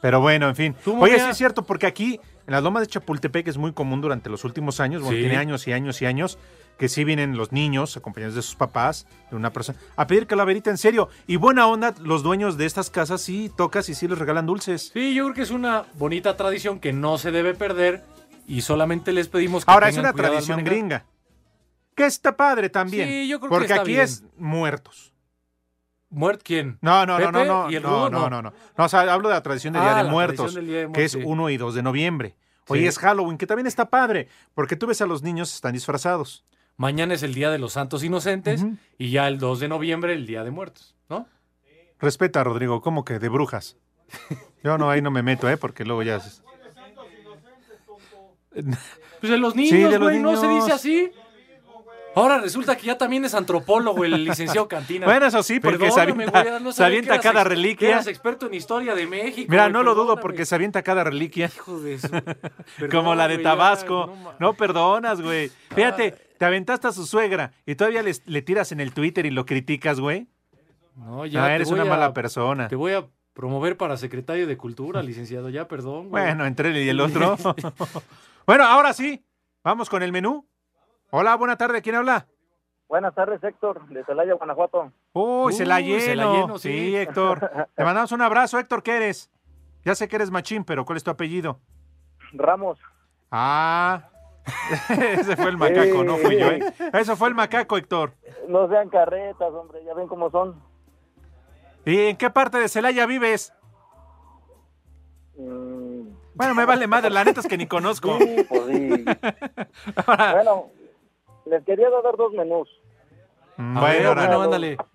[0.00, 0.74] Pero bueno, en fin.
[0.98, 2.20] Oye, sí es cierto, porque aquí,
[2.50, 5.20] en las lomas de Chapultepec, es muy común durante los últimos años, bueno, Sí.
[5.22, 6.36] tiene años y años y años,
[6.78, 10.68] que sí vienen los niños, acompañados de sus papás, de una persona, a pedir calaverita
[10.68, 11.10] en serio.
[11.28, 14.90] Y buena onda, los dueños de estas casas sí tocas y sí les regalan dulces.
[14.92, 18.02] Sí, yo creo que es una bonita tradición que no se debe perder.
[18.48, 21.04] Y solamente les pedimos que Ahora, es una tradición gringa.
[21.94, 23.08] Que está padre también.
[23.08, 24.02] Sí, yo creo que porque está aquí bien.
[24.02, 25.09] es muertos.
[26.10, 26.78] ¿Muert quién?
[26.80, 28.10] No, no, no, no, ¿Pepe no, y el no, Rudo?
[28.10, 28.52] no, no, no.
[28.76, 30.74] No, o sea, hablo de la tradición del Ah, Día de la Muertos, tradición del
[30.74, 31.20] Día de que es sí.
[31.24, 32.36] 1 y 2 de noviembre.
[32.68, 32.86] Hoy Sí.
[32.86, 36.44] es Halloween, que también está padre, porque tú ves a los niños están disfrazados.
[36.76, 38.64] Mañana es el Día de los Santos Inocentes
[38.98, 41.26] y ya el 2 de noviembre el Día de Muertos, ¿no?
[41.98, 43.76] Respeta, Rodrigo, como que de brujas.
[44.64, 45.56] Yo no, ahí no me meto, ¿eh?
[45.56, 46.16] Porque luego ya...
[46.16, 46.42] es-
[49.20, 51.10] Pues de los Sí, niños, de los güey, no se dice así.
[52.14, 55.06] Ahora resulta que ya también es antropólogo el licenciado Cantina.
[55.10, 57.44] Bueno, eso sí, porque se avienta- güey, ya no se sabía avienta que eras cada
[57.44, 57.88] reliquia.
[57.90, 59.46] Eras experto en historia de México.
[59.48, 61.46] Mira, güey, no lo dudo porque se avienta cada reliquia.
[61.54, 62.08] Hijo de su-
[62.90, 64.06] Como la de ya, Tabasco.
[64.06, 65.50] no No perdonas, güey.
[65.74, 69.46] Fíjate, te aventaste a su suegra y todavía le tiras en el Twitter y lo
[69.46, 70.26] criticas, güey.
[70.96, 72.66] No, ya Ah, te eres una a- mala persona.
[72.68, 75.48] Te voy a promover para secretario de Cultura, licenciado.
[75.48, 76.08] Ya, perdón.
[76.08, 76.24] güey.
[76.24, 77.36] Bueno, entre él y el otro.
[78.46, 79.24] bueno, ahora sí,
[79.62, 80.46] vamos con el menú.
[81.10, 82.26] Hola, buena tarde, ¿quién habla?
[82.88, 84.92] Buenas tardes, Héctor, de Celaya, Guanajuato.
[85.12, 86.00] Uy, se la lleno.
[86.00, 86.68] se la lleno, sí.
[86.70, 86.96] sí.
[86.96, 87.50] Héctor.
[87.74, 89.30] Te mandamos un abrazo, Héctor, ¿qué eres?
[89.84, 91.60] Ya sé que eres machín, pero ¿cuál es tu apellido?
[92.32, 92.78] Ramos.
[93.30, 94.08] Ah,
[94.88, 96.60] ese fue el macaco, no fui yo, ¿eh?
[96.92, 98.12] Eso fue el macaco, Héctor.
[98.48, 100.60] No sean carretas, hombre, ya ven cómo son.
[101.84, 103.52] ¿Y en qué parte de Celaya vives?
[105.36, 108.18] Mm, Bueno, me vale madre, la neta es que ni conozco.
[108.18, 109.04] Sí, pues sí.
[110.06, 110.66] Bueno,
[111.50, 112.68] les quería dar dos menús.
[113.56, 114.28] Mm, Bueno, órale.
[114.36, 114.86] para los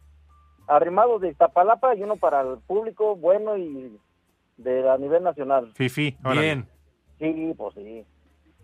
[0.68, 4.00] Arrimados de Iztapalapa y uno para el público bueno y
[4.58, 5.72] de a nivel nacional.
[5.76, 6.18] Fifi.
[6.32, 6.68] Bien.
[7.20, 8.06] Sí, pues sí.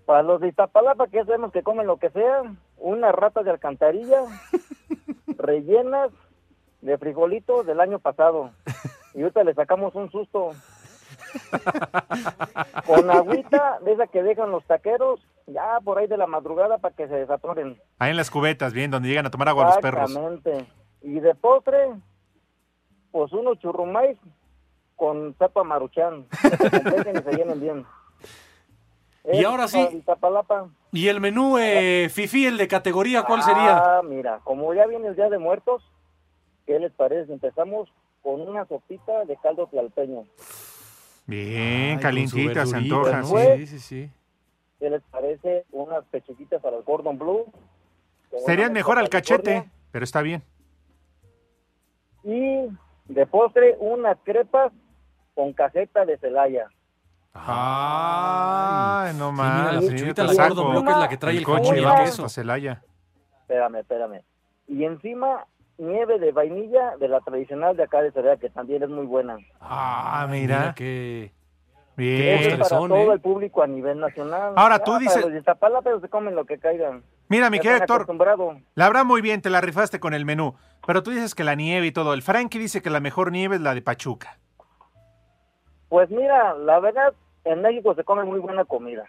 [0.05, 2.41] Para los de Iztapalapa, que sabemos que comen lo que sea,
[2.77, 4.21] una rata de alcantarilla,
[5.37, 6.09] rellenas
[6.81, 8.49] de frijolito del año pasado.
[9.13, 10.51] Y ahorita le sacamos un susto.
[12.87, 15.19] Con agüita de esa que dejan los taqueros,
[15.53, 17.79] ya por ahí de la madrugada para que se desatoren.
[17.99, 20.09] Ahí en las cubetas, bien, donde llegan a tomar agua los perros.
[20.09, 20.65] Exactamente.
[21.01, 21.89] Y de postre,
[23.11, 24.17] pues unos churrumais
[24.95, 26.25] con tapa maruchan.
[26.41, 27.85] Que se completen y se llenen bien.
[29.31, 30.03] Y Es ahora sí.
[30.91, 33.77] ¿Y el menú eh, Fifi, el de categoría, cuál sería?
[33.77, 35.83] Ah, mira, como ya viene el Día de Muertos,
[36.65, 37.31] ¿qué les parece?
[37.31, 37.89] Empezamos
[38.21, 40.25] con una sopita de caldo tlalpeño.
[41.27, 43.23] Bien, Ay, su se antoja.
[43.23, 44.09] Sí, sí, sí.
[44.81, 45.63] ¿Qué les parece?
[45.71, 47.45] Unas pechuguitas a las Gordon Blue.
[48.47, 50.41] Serían mejor al cachete, pero está bien.
[52.23, 52.67] Y
[53.05, 54.73] de postre, unas crepas
[55.35, 56.67] con cajeta de Celaya.
[57.31, 59.73] Ay, no mira, más.
[59.75, 60.33] la sí, te la.
[60.47, 62.25] Gordon Blue, que es la que trae el coche y y el vamos queso.
[62.25, 62.81] a Celaya.
[63.41, 64.21] Espérame, espérame.
[64.67, 65.45] Y encima,
[65.77, 69.37] nieve de vainilla de la tradicional de acá de Celaya, que también es muy buena.
[69.59, 70.73] Ah, mira.
[70.75, 71.31] qué,
[72.01, 72.39] Bien.
[72.39, 73.13] Eso es para postrezón, todo ¿eh?
[73.13, 74.53] el público a nivel nacional.
[74.55, 77.03] Ahora, Ya, tú dices- Los de Iztapalapa, ellos se comen lo que caigan.
[77.29, 78.07] Mira, mi querido Héctor,
[78.73, 80.55] la habrá muy bien, te la rifaste con el menú.
[80.87, 82.15] Pero tú dices que la nieve y todo.
[82.15, 84.39] El Frankie dice que la mejor nieve es la de Pachuca.
[85.89, 89.05] Pues mira, la verdad, en México se come muy buena comida.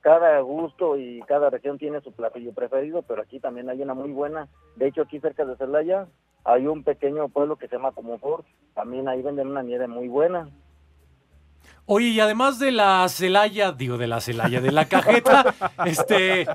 [0.00, 4.10] Cada gusto y cada región tiene su platillo preferido, pero aquí también hay una muy
[4.10, 4.48] buena.
[4.74, 6.08] De hecho, aquí cerca de Celaya
[6.44, 8.44] hay un pequeño pueblo que se llama Comonfort.
[8.74, 10.48] También ahí venden una nieve muy buena.
[11.86, 15.54] Oye, y además de la Celaya, digo de la Celaya, de la cajeta,
[15.84, 16.46] este,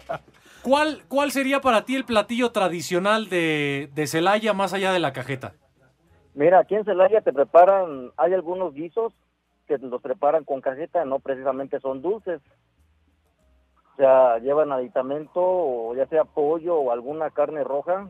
[0.63, 5.13] ¿cuál, ¿cuál sería para ti el platillo tradicional de, de Celaya más allá de la
[5.13, 5.53] cajeta?
[6.33, 9.13] Mira, aquí en Celaya te preparan, hay algunos guisos
[9.67, 12.41] que los preparan con cajeta, no precisamente son dulces.
[13.93, 18.07] O sea, llevan aditamento, o ya sea pollo o alguna carne roja,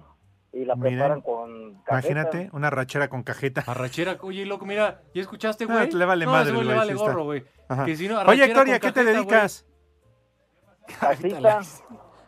[0.52, 1.91] y la Mira, preparan con cajeta.
[2.12, 3.64] Imagínate, una rachera con cajeta.
[3.68, 5.91] Arrachera, oye, loco, mira, ¿ya escuchaste, Ah, güey?
[5.91, 7.43] le vale no, madre, güey le vale gorro, güey.
[7.95, 9.66] Si no, Oye, Héctor, ¿y a qué te dedicas?
[11.00, 11.60] Taxista,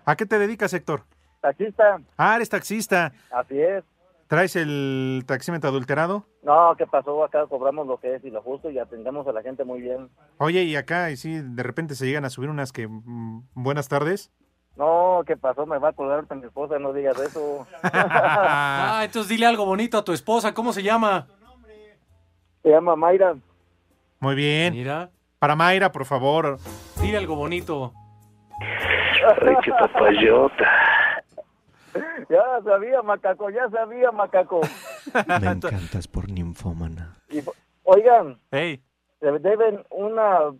[0.06, 1.04] ¿A qué te dedicas, Héctor?
[1.42, 3.12] taxista, Ah, eres taxista.
[3.32, 3.84] así es.
[4.28, 6.26] ¿Traes el taxímetro adulterado?
[6.44, 7.22] No, ¿qué pasó?
[7.24, 10.10] Acá cobramos lo que es y lo justo y atendemos a la gente muy bien.
[10.38, 12.88] Oye, y acá, y sí, de repente se llegan a subir unas que...
[12.88, 14.32] mm, buenas tardes.
[14.82, 15.68] No, ¿qué pasó?
[15.68, 17.68] Me va a colgar ahorita mi esposa, no digas eso.
[17.84, 21.28] Ah, entonces dile algo bonito a tu esposa, ¿cómo se llama?
[22.64, 23.36] Se llama Mayra.
[24.20, 24.74] Muy bien.
[24.74, 25.12] Mira.
[25.38, 26.58] Para Mayra, por favor.
[27.00, 27.94] Dile algo bonito.
[28.60, 30.66] Ay, qué papayota.
[32.30, 34.62] Ya sabía, macaco, ya sabía, macaco.
[35.28, 37.18] Me encantas por ninfómana.
[37.30, 37.42] Y,
[37.84, 38.82] oigan, Hey.
[39.20, 40.54] se deben una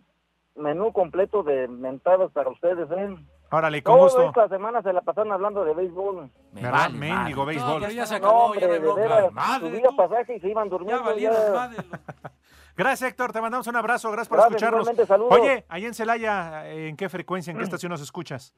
[0.54, 3.16] menú completo de mentadas para ustedes, ¿eh?
[3.52, 4.22] Órale, con Toda gusto.
[4.28, 6.30] esta semana se la pasaron hablando de béisbol.
[6.52, 6.90] ¿Verdad?
[6.90, 7.74] Mendigo béisbol.
[7.74, 9.30] No, pero ya se No, acabó, hombre, ya no de bronca.
[9.30, 9.96] Madre, subía tú.
[9.96, 11.04] pasaje y se iban durmiendo.
[11.04, 11.52] valieron ya.
[11.52, 11.76] madre.
[12.76, 13.32] Gracias, Héctor.
[13.32, 14.10] Te mandamos un abrazo.
[14.10, 15.06] Gracias por Gracias, escucharnos.
[15.06, 15.32] saludos.
[15.38, 18.54] Oye, ahí en Celaya, ¿en qué frecuencia, en qué estación nos escuchas?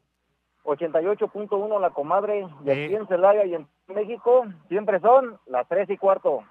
[0.62, 2.84] 88.1 la comadre, y Eh.
[2.86, 6.42] aquí en Celaya y en México siempre son las 3 y cuarto.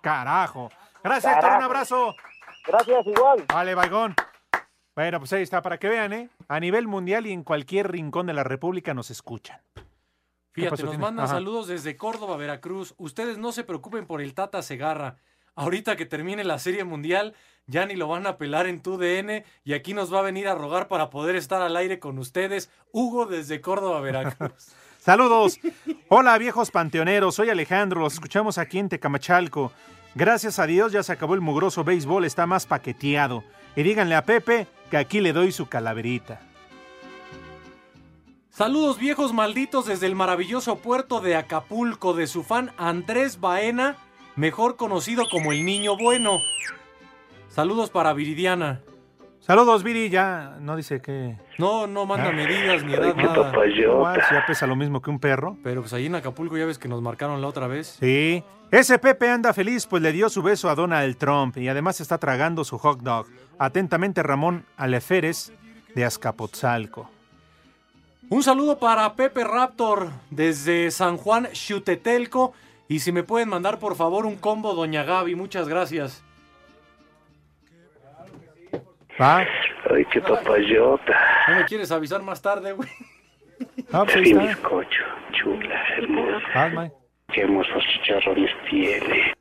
[0.00, 0.68] Carajo.
[1.04, 1.44] Gracias, Héctor.
[1.44, 1.66] Un Carajo.
[1.70, 2.14] abrazo.
[2.66, 3.44] Gracias, igual.
[3.52, 4.14] Vale, Baigón.
[4.94, 6.28] Bueno, pues ahí está, para que vean, ¿eh?
[6.48, 9.60] A nivel mundial y en cualquier rincón de la República nos escuchan.
[10.52, 11.34] ¿Qué Fíjate, nos mandan Ajá.
[11.34, 12.94] saludos desde Córdoba, Veracruz.
[12.98, 15.16] Ustedes no se preocupen por el Tata Segarra.
[15.54, 17.34] Ahorita que termine la Serie Mundial,
[17.66, 20.48] ya ni lo van a pelar en tu DN y aquí nos va a venir
[20.48, 22.70] a rogar para poder estar al aire con ustedes.
[22.92, 24.72] Hugo desde Córdoba, Veracruz.
[24.98, 25.58] Saludos.
[26.08, 27.34] Hola, viejos panteoneros.
[27.34, 28.00] Soy Alejandro.
[28.00, 29.72] Los escuchamos aquí en Tecamachalco.
[30.14, 32.24] Gracias a Dios ya se acabó el mugroso béisbol.
[32.24, 33.42] Está más paqueteado.
[33.76, 36.40] Y díganle a Pepe que aquí le doy su calaverita.
[38.50, 43.96] Saludos viejos malditos desde el maravilloso puerto de Acapulco de su fan Andrés Baena,
[44.36, 46.38] mejor conocido como el Niño Bueno.
[47.48, 48.82] Saludos para Viridiana.
[49.40, 50.08] Saludos, Viri.
[50.08, 51.36] Ya no dice que.
[51.58, 52.32] No, no manda Ah.
[52.32, 53.52] medidas ni edad, nada.
[53.66, 55.56] Igual, si ya pesa lo mismo que un perro.
[55.64, 57.96] Pero pues ahí en Acapulco ya ves que nos marcaron la otra vez.
[57.98, 58.44] Sí.
[58.70, 62.18] Ese Pepe anda feliz, pues le dio su beso a Donald Trump y además está
[62.18, 63.26] tragando su hot dog.
[63.62, 65.52] Atentamente, Ramón Aleferes
[65.94, 67.08] de Azcapotzalco.
[68.28, 72.54] Un saludo para Pepe Raptor desde San Juan Xutetelco.
[72.88, 76.24] Y si me pueden mandar por favor un combo, Doña Gaby, muchas gracias.
[79.20, 79.46] ¿Va?
[79.94, 81.16] Ay, qué papayota.
[81.46, 82.88] ¿No me quieres avisar más tarde, güey?
[83.92, 85.04] Ah, pues Sí, bizcocho.
[85.30, 86.90] Chula, hermosa.
[87.32, 89.34] Qué hermosos chicharrones tiene.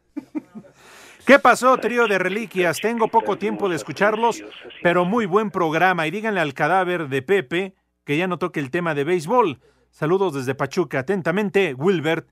[1.26, 2.80] ¿Qué pasó, trío de reliquias?
[2.80, 4.44] Tengo poco tiempo de escucharlos,
[4.82, 6.08] pero muy buen programa.
[6.08, 9.60] Y díganle al cadáver de Pepe que ya no toque el tema de béisbol.
[9.92, 11.00] Saludos desde Pachuca.
[11.00, 12.28] Atentamente, Wilbert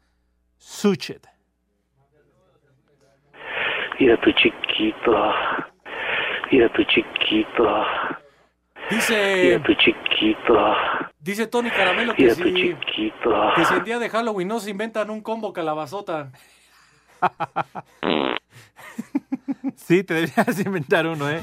[0.58, 1.28] Suchet.
[4.00, 5.34] Mira tu chiquito.
[6.52, 7.86] Mira tu chiquito.
[8.90, 10.74] Dice, Mira tu chiquito.
[11.20, 13.52] dice Tony Caramelo que si, chiquito.
[13.56, 16.32] que si en día de Halloween no se inventan un combo calabazota.
[19.76, 21.42] Sí, te deberías inventar uno, ¿eh?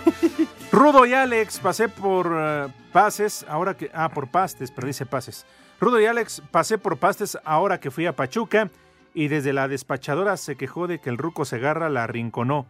[0.70, 3.90] Rudo y Alex, pasé por eh, pases, ahora que...
[3.92, 5.46] Ah, por pastes, pero dice pases.
[5.80, 8.70] Rudo y Alex, pasé por pastes ahora que fui a Pachuca
[9.14, 12.66] y desde la despachadora se quejó de que el ruco Segarra la arrinconó.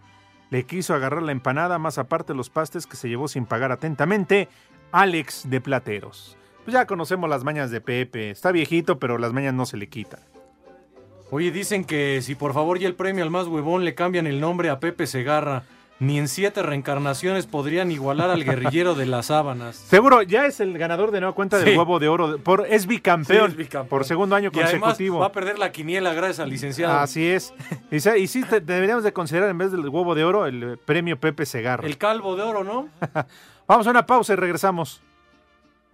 [0.50, 4.48] le quiso agarrar la empanada, más aparte los pastes que se llevó sin pagar atentamente,
[4.92, 6.36] Alex de Plateros.
[6.64, 8.30] Pues ya conocemos las mañas de Pepe.
[8.30, 10.20] Está viejito, pero las mañas no se le quitan.
[11.30, 14.40] Oye, dicen que si por favor y el premio al más huevón le cambian el
[14.40, 15.64] nombre a Pepe Segarra,
[15.98, 19.76] ni en siete reencarnaciones podrían igualar al guerrillero de las sábanas.
[19.88, 22.38] Seguro, ya es el ganador de nueva cuenta del huevo de oro.
[22.38, 23.88] Por, es, bicampeón, Sí, es bicampeón.
[23.88, 25.18] por segundo año Y consecutivo.
[25.20, 26.98] va a perder la quiniela gracias al licenciado.
[26.98, 27.52] Así es.
[27.90, 31.18] Y sí, te- deberíamos de considerar en vez del huevo de oro el eh, premio
[31.18, 31.86] Pepe Segarra.
[31.86, 32.88] El calvo de oro, ¿no?
[33.66, 35.02] Vamos a una pausa y regresamos.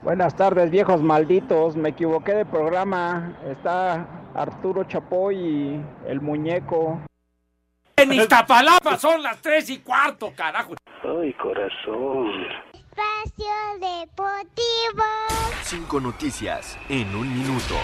[0.02, 1.76] Buenas tardes, viejos malditos.
[1.76, 3.38] Me equivoqué de programa.
[3.46, 7.00] Está Arturo Chapoy y el muñeco.
[7.96, 10.74] En Iztapalapa son las tres y cuarto, carajo.
[11.04, 12.46] Ay, corazón.
[12.72, 15.04] Espacio Deportivo.
[15.62, 17.76] Cinco noticias en un minuto.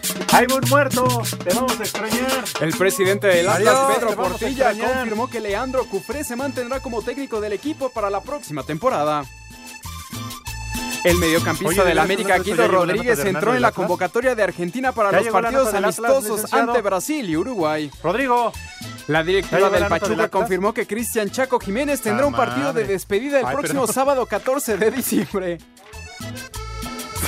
[0.34, 2.44] Hay un muerto, te vamos a extrañar.
[2.60, 7.52] El presidente del Atlas, Pedro Portilla, confirmó que Leandro Cufré se mantendrá como técnico del
[7.52, 9.24] equipo para la próxima temporada.
[11.04, 15.28] El mediocampista del ¿de América, Guido Rodríguez, entró en la convocatoria de Argentina para los
[15.28, 17.88] partidos amistosos ante Brasil y Uruguay.
[18.02, 18.52] Rodrigo.
[19.06, 22.72] La ¿Ya directiva llegó del Pachuca confirmó que Cristian Chaco Jiménez tendrá ¡Ah, un partido
[22.72, 25.58] de despedida el próximo sábado 14 de diciembre.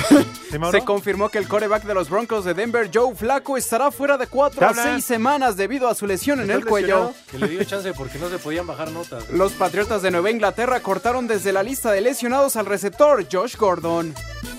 [0.71, 4.27] Se confirmó que el coreback de los Broncos de Denver, Joe Flaco, estará fuera de
[4.27, 4.85] 4 ¿Qué a hablan?
[4.95, 7.13] 6 semanas debido a su lesión en el ¿Estás cuello.
[7.29, 9.29] Que le dio chance porque no se podían bajar notas.
[9.29, 14.13] Los Patriotas de Nueva Inglaterra cortaron desde la lista de lesionados al receptor Josh Gordon.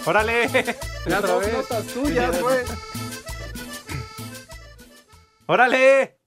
[0.04, 0.48] ¡Órale!
[1.06, 1.52] Las dos vez.
[1.52, 2.58] notas tuyas, güey.
[5.46, 6.18] ¡Órale!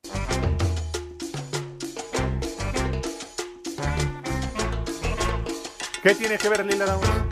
[6.02, 7.31] ¿Qué tiene que ver Lila Downs?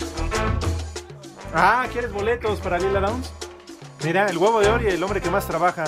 [1.53, 3.31] Ah, ¿quieres boletos para Lila Downs?
[4.03, 5.85] Mira, el huevo de oro y el hombre que más trabaja.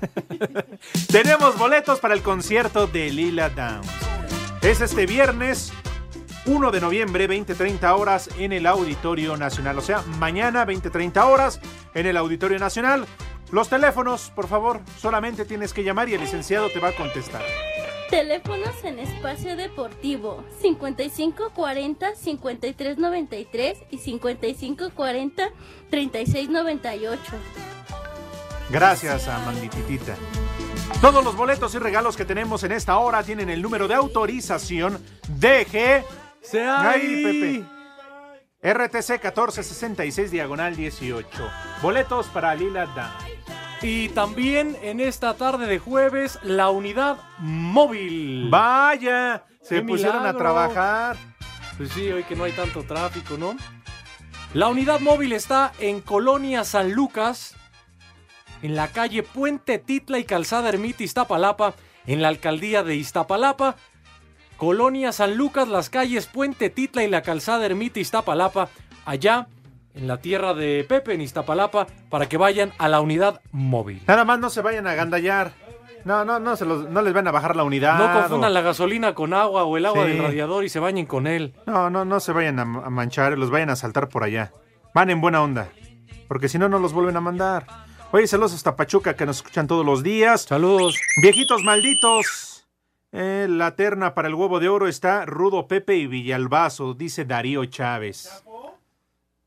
[1.12, 3.88] Tenemos boletos para el concierto de Lila Downs.
[4.62, 5.72] Es este viernes
[6.46, 9.78] 1 de noviembre, 20-30 horas en el Auditorio Nacional.
[9.78, 11.60] O sea, mañana 20-30 horas
[11.94, 13.06] en el Auditorio Nacional.
[13.50, 17.42] Los teléfonos, por favor, solamente tienes que llamar y el licenciado te va a contestar.
[18.12, 25.48] Teléfonos en espacio deportivo 5540 5393 y 5540
[25.88, 27.22] 3698.
[28.68, 30.14] Gracias a Mandititita.
[31.00, 35.02] Todos los boletos y regalos que tenemos en esta hora tienen el número de autorización
[35.28, 36.04] DG.
[36.52, 37.64] ¡Ay!
[38.60, 38.74] Pepe.
[38.74, 41.26] RTC 1466 diagonal 18.
[41.80, 43.21] Boletos para Lila Downs.
[43.82, 48.48] Y también en esta tarde de jueves, la unidad móvil.
[48.48, 51.16] Vaya, se ¡Qué pusieron a trabajar.
[51.76, 53.56] Pues sí, hoy que no hay tanto tráfico, ¿no?
[54.54, 57.56] La unidad móvil está en Colonia San Lucas,
[58.62, 61.74] en la calle Puente Titla y Calzada Ermita Iztapalapa,
[62.06, 63.74] en la alcaldía de Iztapalapa.
[64.58, 68.68] Colonia San Lucas, las calles Puente Titla y la Calzada Ermita Iztapalapa,
[69.04, 69.48] allá
[69.94, 74.00] en la tierra de Pepe, en Iztapalapa, para que vayan a la unidad móvil.
[74.06, 75.52] Nada más no se vayan a gandallar.
[76.04, 77.96] No, no, no, se los- no les van a bajar la unidad.
[77.98, 80.10] No confundan o- la gasolina con agua o el agua Sí.
[80.12, 81.54] del radiador y se bañen con él.
[81.66, 84.52] No, no, no se vayan a, a manchar, los vayan a saltar por allá.
[84.94, 85.68] Van en buena onda.
[86.26, 87.66] Porque si no, no los vuelven a mandar.
[88.10, 90.42] Oye, saludos hasta Pachuca que nos escuchan todos los días.
[90.42, 90.98] Saludos.
[91.22, 92.66] Viejitos malditos.
[93.12, 97.64] Eh, la terna para el huevo de oro está Rudo Pepe y Villalbazo, dice Darío
[97.66, 98.42] Chávez.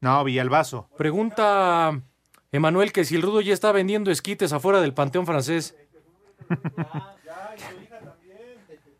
[0.06, 0.88] No, Villalbazo.
[1.00, 2.00] Pregunta
[2.52, 5.76] Emanuel que si el Rudo ya está vendiendo esquites afuera del Panteón francés.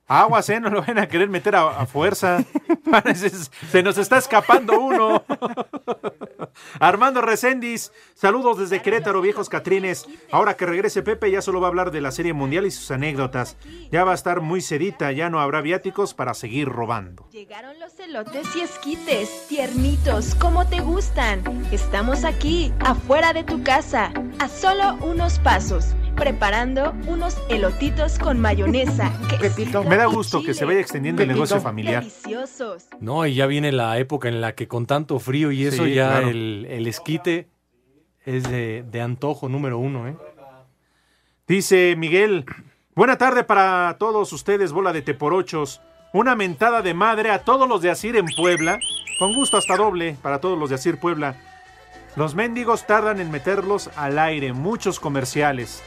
[0.08, 0.60] Aguas, ¿eh?
[0.60, 2.44] No lo van a querer meter a, a fuerza.
[2.92, 3.32] Parece-
[3.72, 5.24] se nos está escapando uno.
[6.80, 10.06] Armando Recendis, saludos desde Querétaro, viejos Catrines.
[10.32, 12.92] Ahora que regrese Pepe, ya solo va a hablar de la Serie Mundial y sus
[12.92, 13.58] anécdotas.
[13.92, 17.28] Ya va a estar muy sedita, ya no habrá viáticos para seguir robando.
[17.32, 21.42] Llegaron los elotes y esquites, tiernitos, como te gustan.
[21.72, 29.12] Estamos aquí, afuera de tu casa, a solo unos pasos, preparando unos elotitos con mayonesa.
[29.42, 32.04] quesito Me da gusto que se vaya extendiendo el negocio familiar.
[32.04, 32.88] Deliciosos.
[33.00, 35.94] No, y ya viene la época en la que con tanto frío y eso Sí,
[35.94, 36.30] ya claro.
[36.30, 37.48] el, el esquite
[38.26, 40.16] es de, de antojo número uno, ¿eh?
[41.48, 42.46] Dice Miguel,
[42.96, 45.82] buena tarde para todos ustedes, bola de teporochos.
[46.12, 48.80] Una mentada de madre a todos los de Asir en Puebla.
[49.20, 51.36] Con gusto hasta doble para todos los de Asir Puebla.
[52.16, 55.84] Los mendigos tardan en meterlos al aire, muchos comerciales.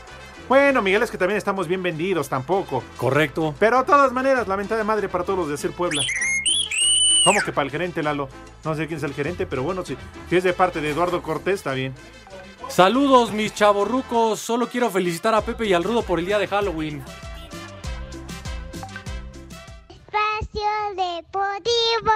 [0.48, 2.82] Bueno, Miguel, es que también estamos bien vendidos, tampoco.
[2.96, 3.54] Correcto.
[3.58, 6.02] Pero de todas maneras, la mentada de madre para todos los de Asir Puebla.
[7.24, 8.28] ¿Cómo que para el gerente, Lalo?
[8.64, 9.96] No sé quién es el gerente, pero bueno, si,
[10.30, 11.94] si es de parte de Eduardo Cortés, está bien.
[12.68, 14.40] Saludos, mis chavorrucos.
[14.40, 17.02] Solo quiero felicitar a Pepe y al Rudo por el día de Halloween.
[19.88, 22.12] Espacio Deportivo.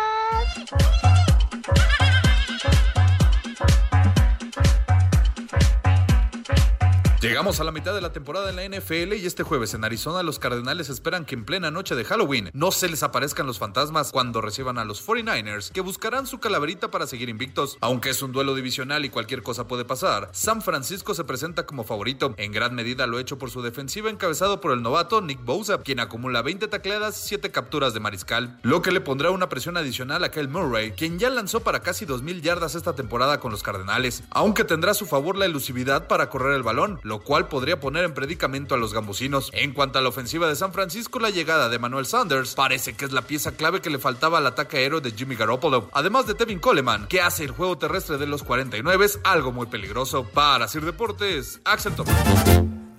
[7.23, 10.25] Llegamos a la mitad de la temporada en la NFL y este jueves en Arizona
[10.25, 14.11] los Cardenales esperan que en plena noche de Halloween no se les aparezcan los fantasmas
[14.11, 17.79] cuando reciban a los 49ers que buscarán su calaverita para seguir invictos.
[17.81, 21.85] Aunque es un duelo divisional y cualquier cosa puede pasar, San Francisco se presenta como
[21.85, 25.79] favorito, en gran medida lo hecho por su defensiva encabezado por el novato Nick Bosa,
[25.79, 29.77] quien acumula 20 tacleadas y 7 capturas de mariscal, lo que le pondrá una presión
[29.77, 33.63] adicional a Kyle Murray, quien ya lanzó para casi 2.000 yardas esta temporada con los
[33.63, 37.79] Cardenales, aunque tendrá a su favor la elusividad para correr el balón, lo cual podría
[37.79, 39.51] poner en predicamento a los gambusinos.
[39.53, 43.05] En cuanto a la ofensiva de San Francisco, la llegada de Manuel Sanders parece que
[43.05, 46.35] es la pieza clave que le faltaba al ataque aéreo de Jimmy Garoppolo, además de
[46.35, 50.25] Tevin Coleman, que hace el juego terrestre de los 49 algo muy peligroso.
[50.25, 51.93] Para Sir Deportes, Axel.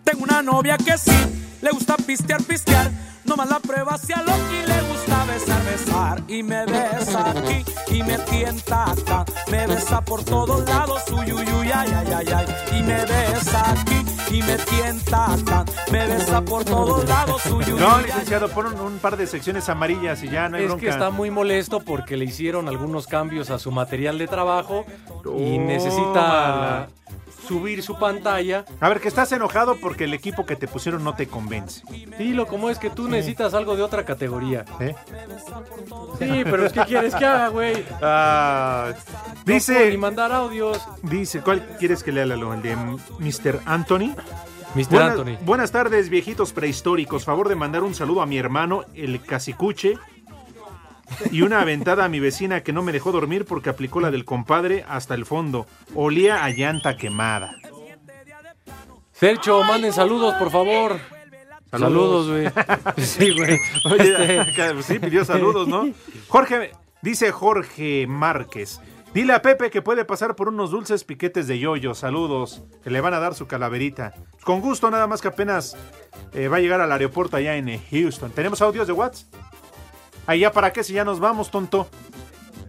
[0.03, 1.11] Tengo una novia que sí,
[1.63, 2.91] le gusta pistear, pistear.
[3.25, 6.23] No más la prueba si a Loki le gusta besar, besar.
[6.27, 9.25] Y me besa aquí y me tienta acá.
[9.49, 12.45] Me besa por todos lados, uy, uy, uy, ay, ay, ay, ay.
[12.79, 14.05] Y me besa aquí
[14.35, 15.65] y me tienta acá.
[15.91, 19.69] Me besa por todos lados, uy, uy, No, licenciado, pon un, un par de secciones
[19.69, 20.81] amarillas y ya no hay Es bronca.
[20.85, 24.85] que está muy molesto porque le hicieron algunos cambios a su material de trabajo
[25.37, 26.87] y necesita
[27.47, 28.65] subir su pantalla.
[28.79, 31.81] A ver, que estás enojado porque el equipo que te pusieron no te convence.
[32.17, 34.65] Dilo, como es que tú necesitas algo de otra categoría.
[34.79, 34.95] ¿Eh?
[36.19, 37.83] Sí, pero es que quieres que haga, güey.
[38.01, 38.93] Ah,
[39.45, 39.89] No dice.
[39.91, 40.79] ni mandar audios.
[41.03, 42.53] Dice, ¿cuál quieres que lea, Lalo?
[42.53, 43.61] ¿El de Mr.
[43.65, 44.13] Anthony?
[44.75, 44.87] Mr.
[44.89, 45.37] Buenas- Anthony.
[45.45, 47.25] Buenas tardes, viejitos prehistóricos.
[47.25, 49.97] Favor de mandar un saludo a mi hermano, el Casicuche.
[51.31, 54.25] Y una aventada a mi vecina que no me dejó dormir porque aplicó la del
[54.25, 55.65] compadre hasta el fondo.
[55.95, 57.55] Olía a llanta quemada.
[59.11, 60.99] Sergio, manden saludos, por favor.
[61.71, 62.49] Saludos, güey.
[63.03, 63.57] Sí, güey.
[63.91, 65.87] Oye, Este- sí, pidió saludos, ¿no?
[66.27, 68.79] Jorge, dice Jorge Márquez.
[69.13, 71.93] Dile a Pepe que puede pasar por unos dulces piquetes de yoyo.
[71.93, 72.63] Saludos.
[72.83, 74.13] Que le van a dar su calaverita.
[74.43, 75.77] Con gusto, nada más que apenas
[76.33, 78.31] eh, va a llegar al aeropuerto allá en eh, Houston.
[78.31, 79.27] ¿Tenemos audios de WhatsApp?
[80.27, 81.87] Ahí ya para qué si ya nos vamos, tonto.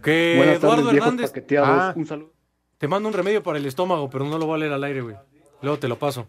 [0.03, 1.33] Que Buenas tardes, Eduardo viejos Hernández.
[1.63, 1.93] Ah.
[1.95, 2.31] Un saludo.
[2.77, 5.01] Te mando un remedio para el estómago, pero no lo voy a leer al aire,
[5.01, 5.15] güey.
[5.61, 6.27] Luego te lo paso.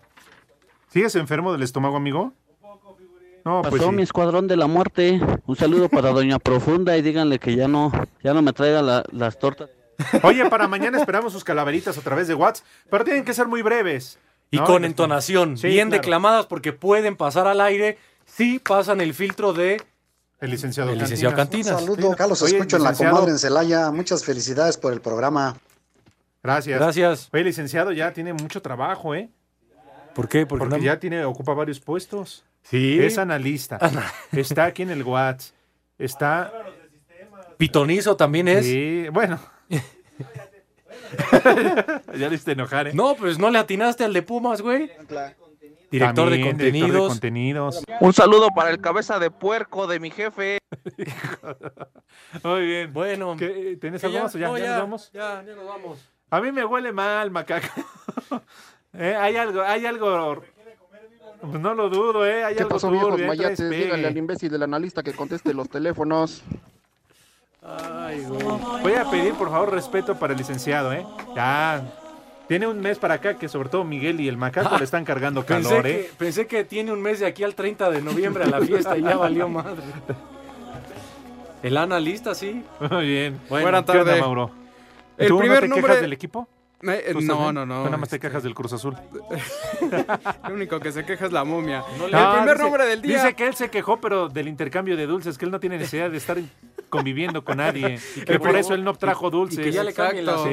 [0.88, 2.32] ¿Sigues enfermo del estómago, amigo?
[3.44, 3.96] No, pues Pasó sí.
[3.96, 5.20] mi escuadrón de la muerte.
[5.46, 9.04] Un saludo para Doña Profunda y díganle que ya no, ya no me traiga la-
[9.12, 9.68] las tortas.
[10.24, 13.62] Oye, para mañana esperamos sus calaveritas a través de WhatsApp, pero tienen que ser muy
[13.62, 14.18] breves.
[14.50, 14.64] Y ¿no?
[14.64, 16.02] con entonación, Sí, bien claro.
[16.02, 19.80] declamadas porque pueden pasar al aire si pasan el filtro de
[20.40, 21.72] el licenciado el licenciado Cantinas.
[21.72, 23.90] Un saludo, Carlos, Oye, escucho en la comadre en Celaya.
[23.90, 25.56] Muchas felicidades por el programa.
[26.42, 26.78] Gracias.
[26.78, 27.28] Gracias.
[27.32, 29.30] Oye, licenciado, ya tiene mucho trabajo, ¿eh?
[30.14, 30.46] ¿Por qué?
[30.46, 32.44] Porque, Porque no- ya tiene, ocupa varios puestos.
[32.62, 32.98] Sí.
[33.00, 33.78] Es analista.
[34.32, 35.54] está aquí en el WhatsApp.
[35.98, 36.52] Está.
[37.56, 38.66] Pitonizo también es.
[38.66, 39.40] Sí, bueno.
[42.18, 42.92] ya le hiciste enojar, ¿eh?
[42.94, 44.90] No, pues no le atinaste al de Pumas, güey.
[45.90, 47.08] Director de director de contenidos.
[47.08, 47.84] contenidos.
[48.00, 50.58] Un saludo para el cabeza de puerco de mi jefe.
[52.42, 52.92] Muy bien.
[52.92, 53.36] Bueno.
[53.38, 55.10] ¿Qué, ¿Tienes Que algo más o ya, no, ¿Ya ya, nos vamos?
[55.12, 55.98] Ya, ya nos vamos.
[56.30, 57.68] A mí me huele mal, macaco.
[58.98, 60.42] Eh, Hay algo, hay algo.
[61.42, 62.44] Pues no lo dudo, ¿eh?
[62.44, 63.68] Hay ¿Qué algo pasó, viejos mayates?
[63.68, 66.42] Díganle al imbécil del analista que conteste los teléfonos.
[67.62, 68.42] Ay, güey.
[68.82, 71.06] Voy a pedir, por favor, respeto para el licenciado, ¿eh?
[71.34, 71.84] Ya.
[72.48, 75.44] Tiene un mes para acá que sobre todo Miguel y el macaco le están cargando
[75.44, 76.10] Pensé calor, que, ¿eh?
[76.16, 79.02] pensé que tiene un mes de aquí al 30 de noviembre a la fiesta y
[79.02, 79.82] ya valió madre.
[81.62, 82.62] El analista, sí.
[82.90, 83.40] Muy bien.
[83.48, 84.20] Buena ¿Qué onda, tarde.
[84.20, 84.50] Mauro?
[85.18, 86.48] El ¿Tú primer no te nombre- quejas del equipo?
[86.82, 87.78] Eh, eh, ¿Tú estás no, no, no.
[87.78, 88.94] Tú nada más te este- quejas del Cruz Azul.
[90.46, 91.82] El único que se queja es la momia.
[91.98, 93.16] No, el primer dice- nombre del día.
[93.16, 96.10] Dice que él se quejó, pero del intercambio de dulces, que él no tiene necesidad
[96.10, 96.36] de estar
[96.90, 97.98] conviviendo con nadie.
[98.16, 99.58] Y que El por eso él no trajo y- y dulces.
[99.58, 100.48] que ya le cambien la Sí.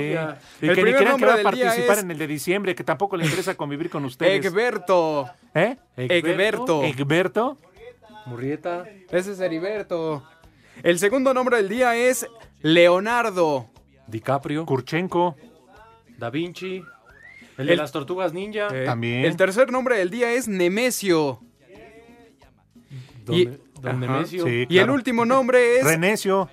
[0.61, 2.84] Y El que ni crean que va a participar es- en el de diciembre, que
[2.84, 4.45] tampoco le interesa convivir con ustedes.
[4.45, 5.29] Egberto.
[5.53, 5.77] ¿Eh?
[5.97, 6.84] Egberto.
[6.84, 7.57] Egberto.
[8.25, 8.86] Murrieta.
[9.11, 10.23] Ese es Heriberto.
[10.81, 12.27] El segundo nombre del día es
[12.61, 13.69] Leonardo.
[14.07, 14.65] DiCaprio.
[14.65, 15.36] Kurchenko.
[16.17, 16.84] Da Vinci.
[17.57, 18.67] El de El- las tortugas ninja.
[18.73, 19.25] Eh, También.
[19.25, 21.39] El tercer nombre del día es Nemesio.
[23.29, 23.47] Y-
[23.91, 23.99] Don.
[23.99, 24.45] Nemesio.
[24.45, 26.49] Sí, Y el último nombre es Renecio.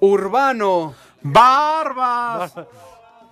[0.00, 0.94] Urbano.
[1.22, 2.54] ¡Barbas!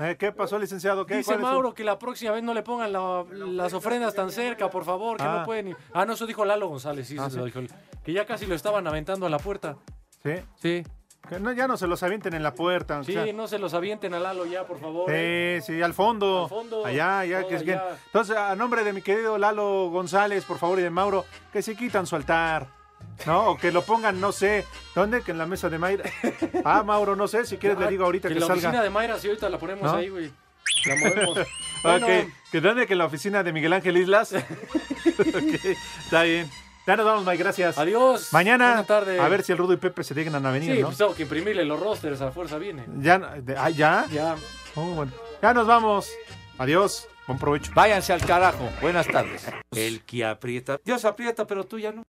[0.01, 1.07] Eh, ¿Qué pasó, licenciado?
[1.07, 1.17] ¿Qué?
[1.17, 4.15] Dice ¿Cuál es su- Mauro que la próxima vez no le pongan la- las ofrendas
[4.15, 5.39] tan cerca, por favor, que Ah.
[5.41, 5.69] no pueden.
[5.69, 5.77] ir.
[5.93, 7.41] Ah, no, eso dijo Lalo González, sí, Ah, lo ¿sí?
[7.41, 7.61] dijo.
[8.05, 9.77] Que ya casi lo estaban aventando a la puerta.
[10.23, 10.35] ¿Sí?
[10.57, 10.85] Sí.
[11.29, 13.03] Que no, ya no se los avienten en la puerta.
[13.05, 13.31] Sí, sea.
[13.33, 15.11] no se los avienten a Lalo ya, por favor.
[15.13, 15.61] ¿eh?
[15.65, 16.45] Sí, sí, al fondo.
[16.45, 17.81] Al fondo, Allá, allá, que es bien.
[18.07, 21.75] Entonces, a nombre de mi querido Lalo González, por favor, y de Mauro, que se
[21.77, 22.69] quitan su altar.
[23.27, 23.51] ¿No?
[23.51, 24.65] O que lo pongan, no sé,
[24.95, 25.23] ¿dónde?
[25.23, 26.05] Que en la mesa de Mayra.
[26.65, 28.69] Ah, Mauro, no sé, si quieres le digo ahorita que que, en la salga.
[28.69, 29.99] oficina de Mayra, si ahorita la ponemos ¿No?
[29.99, 30.31] ahí, güey.
[30.87, 31.39] La movemos.
[31.83, 32.13] Bueno, Ok,
[32.51, 32.87] que dónde?
[32.89, 34.33] Que en la oficina de Miguel Ángel Islas.
[35.19, 35.65] Ok,
[36.05, 36.51] está bien.
[36.87, 37.77] Ya nos vamos, Mike, gracias.
[37.79, 38.33] Adiós.
[38.33, 39.21] Mañana, tarde.
[39.21, 40.87] a ver si el Rudo y Pepe se dignan a venir, sí, ¿no?
[40.87, 42.85] pues tengo que imprimirle los rosters, a fuerza viene.
[42.99, 44.07] Ya, de- ah, ¿ya?
[44.11, 44.37] Ya.
[44.75, 45.13] Oh, bueno.
[45.43, 46.11] Ya nos vamos.
[46.57, 47.07] Adiós.
[47.27, 47.71] Buen provecho.
[47.75, 48.71] Váyanse al carajo.
[48.81, 49.47] Buenas tardes.
[49.73, 50.81] El que aprieta.
[50.83, 52.03] Dios aprieta, pero tú ya no.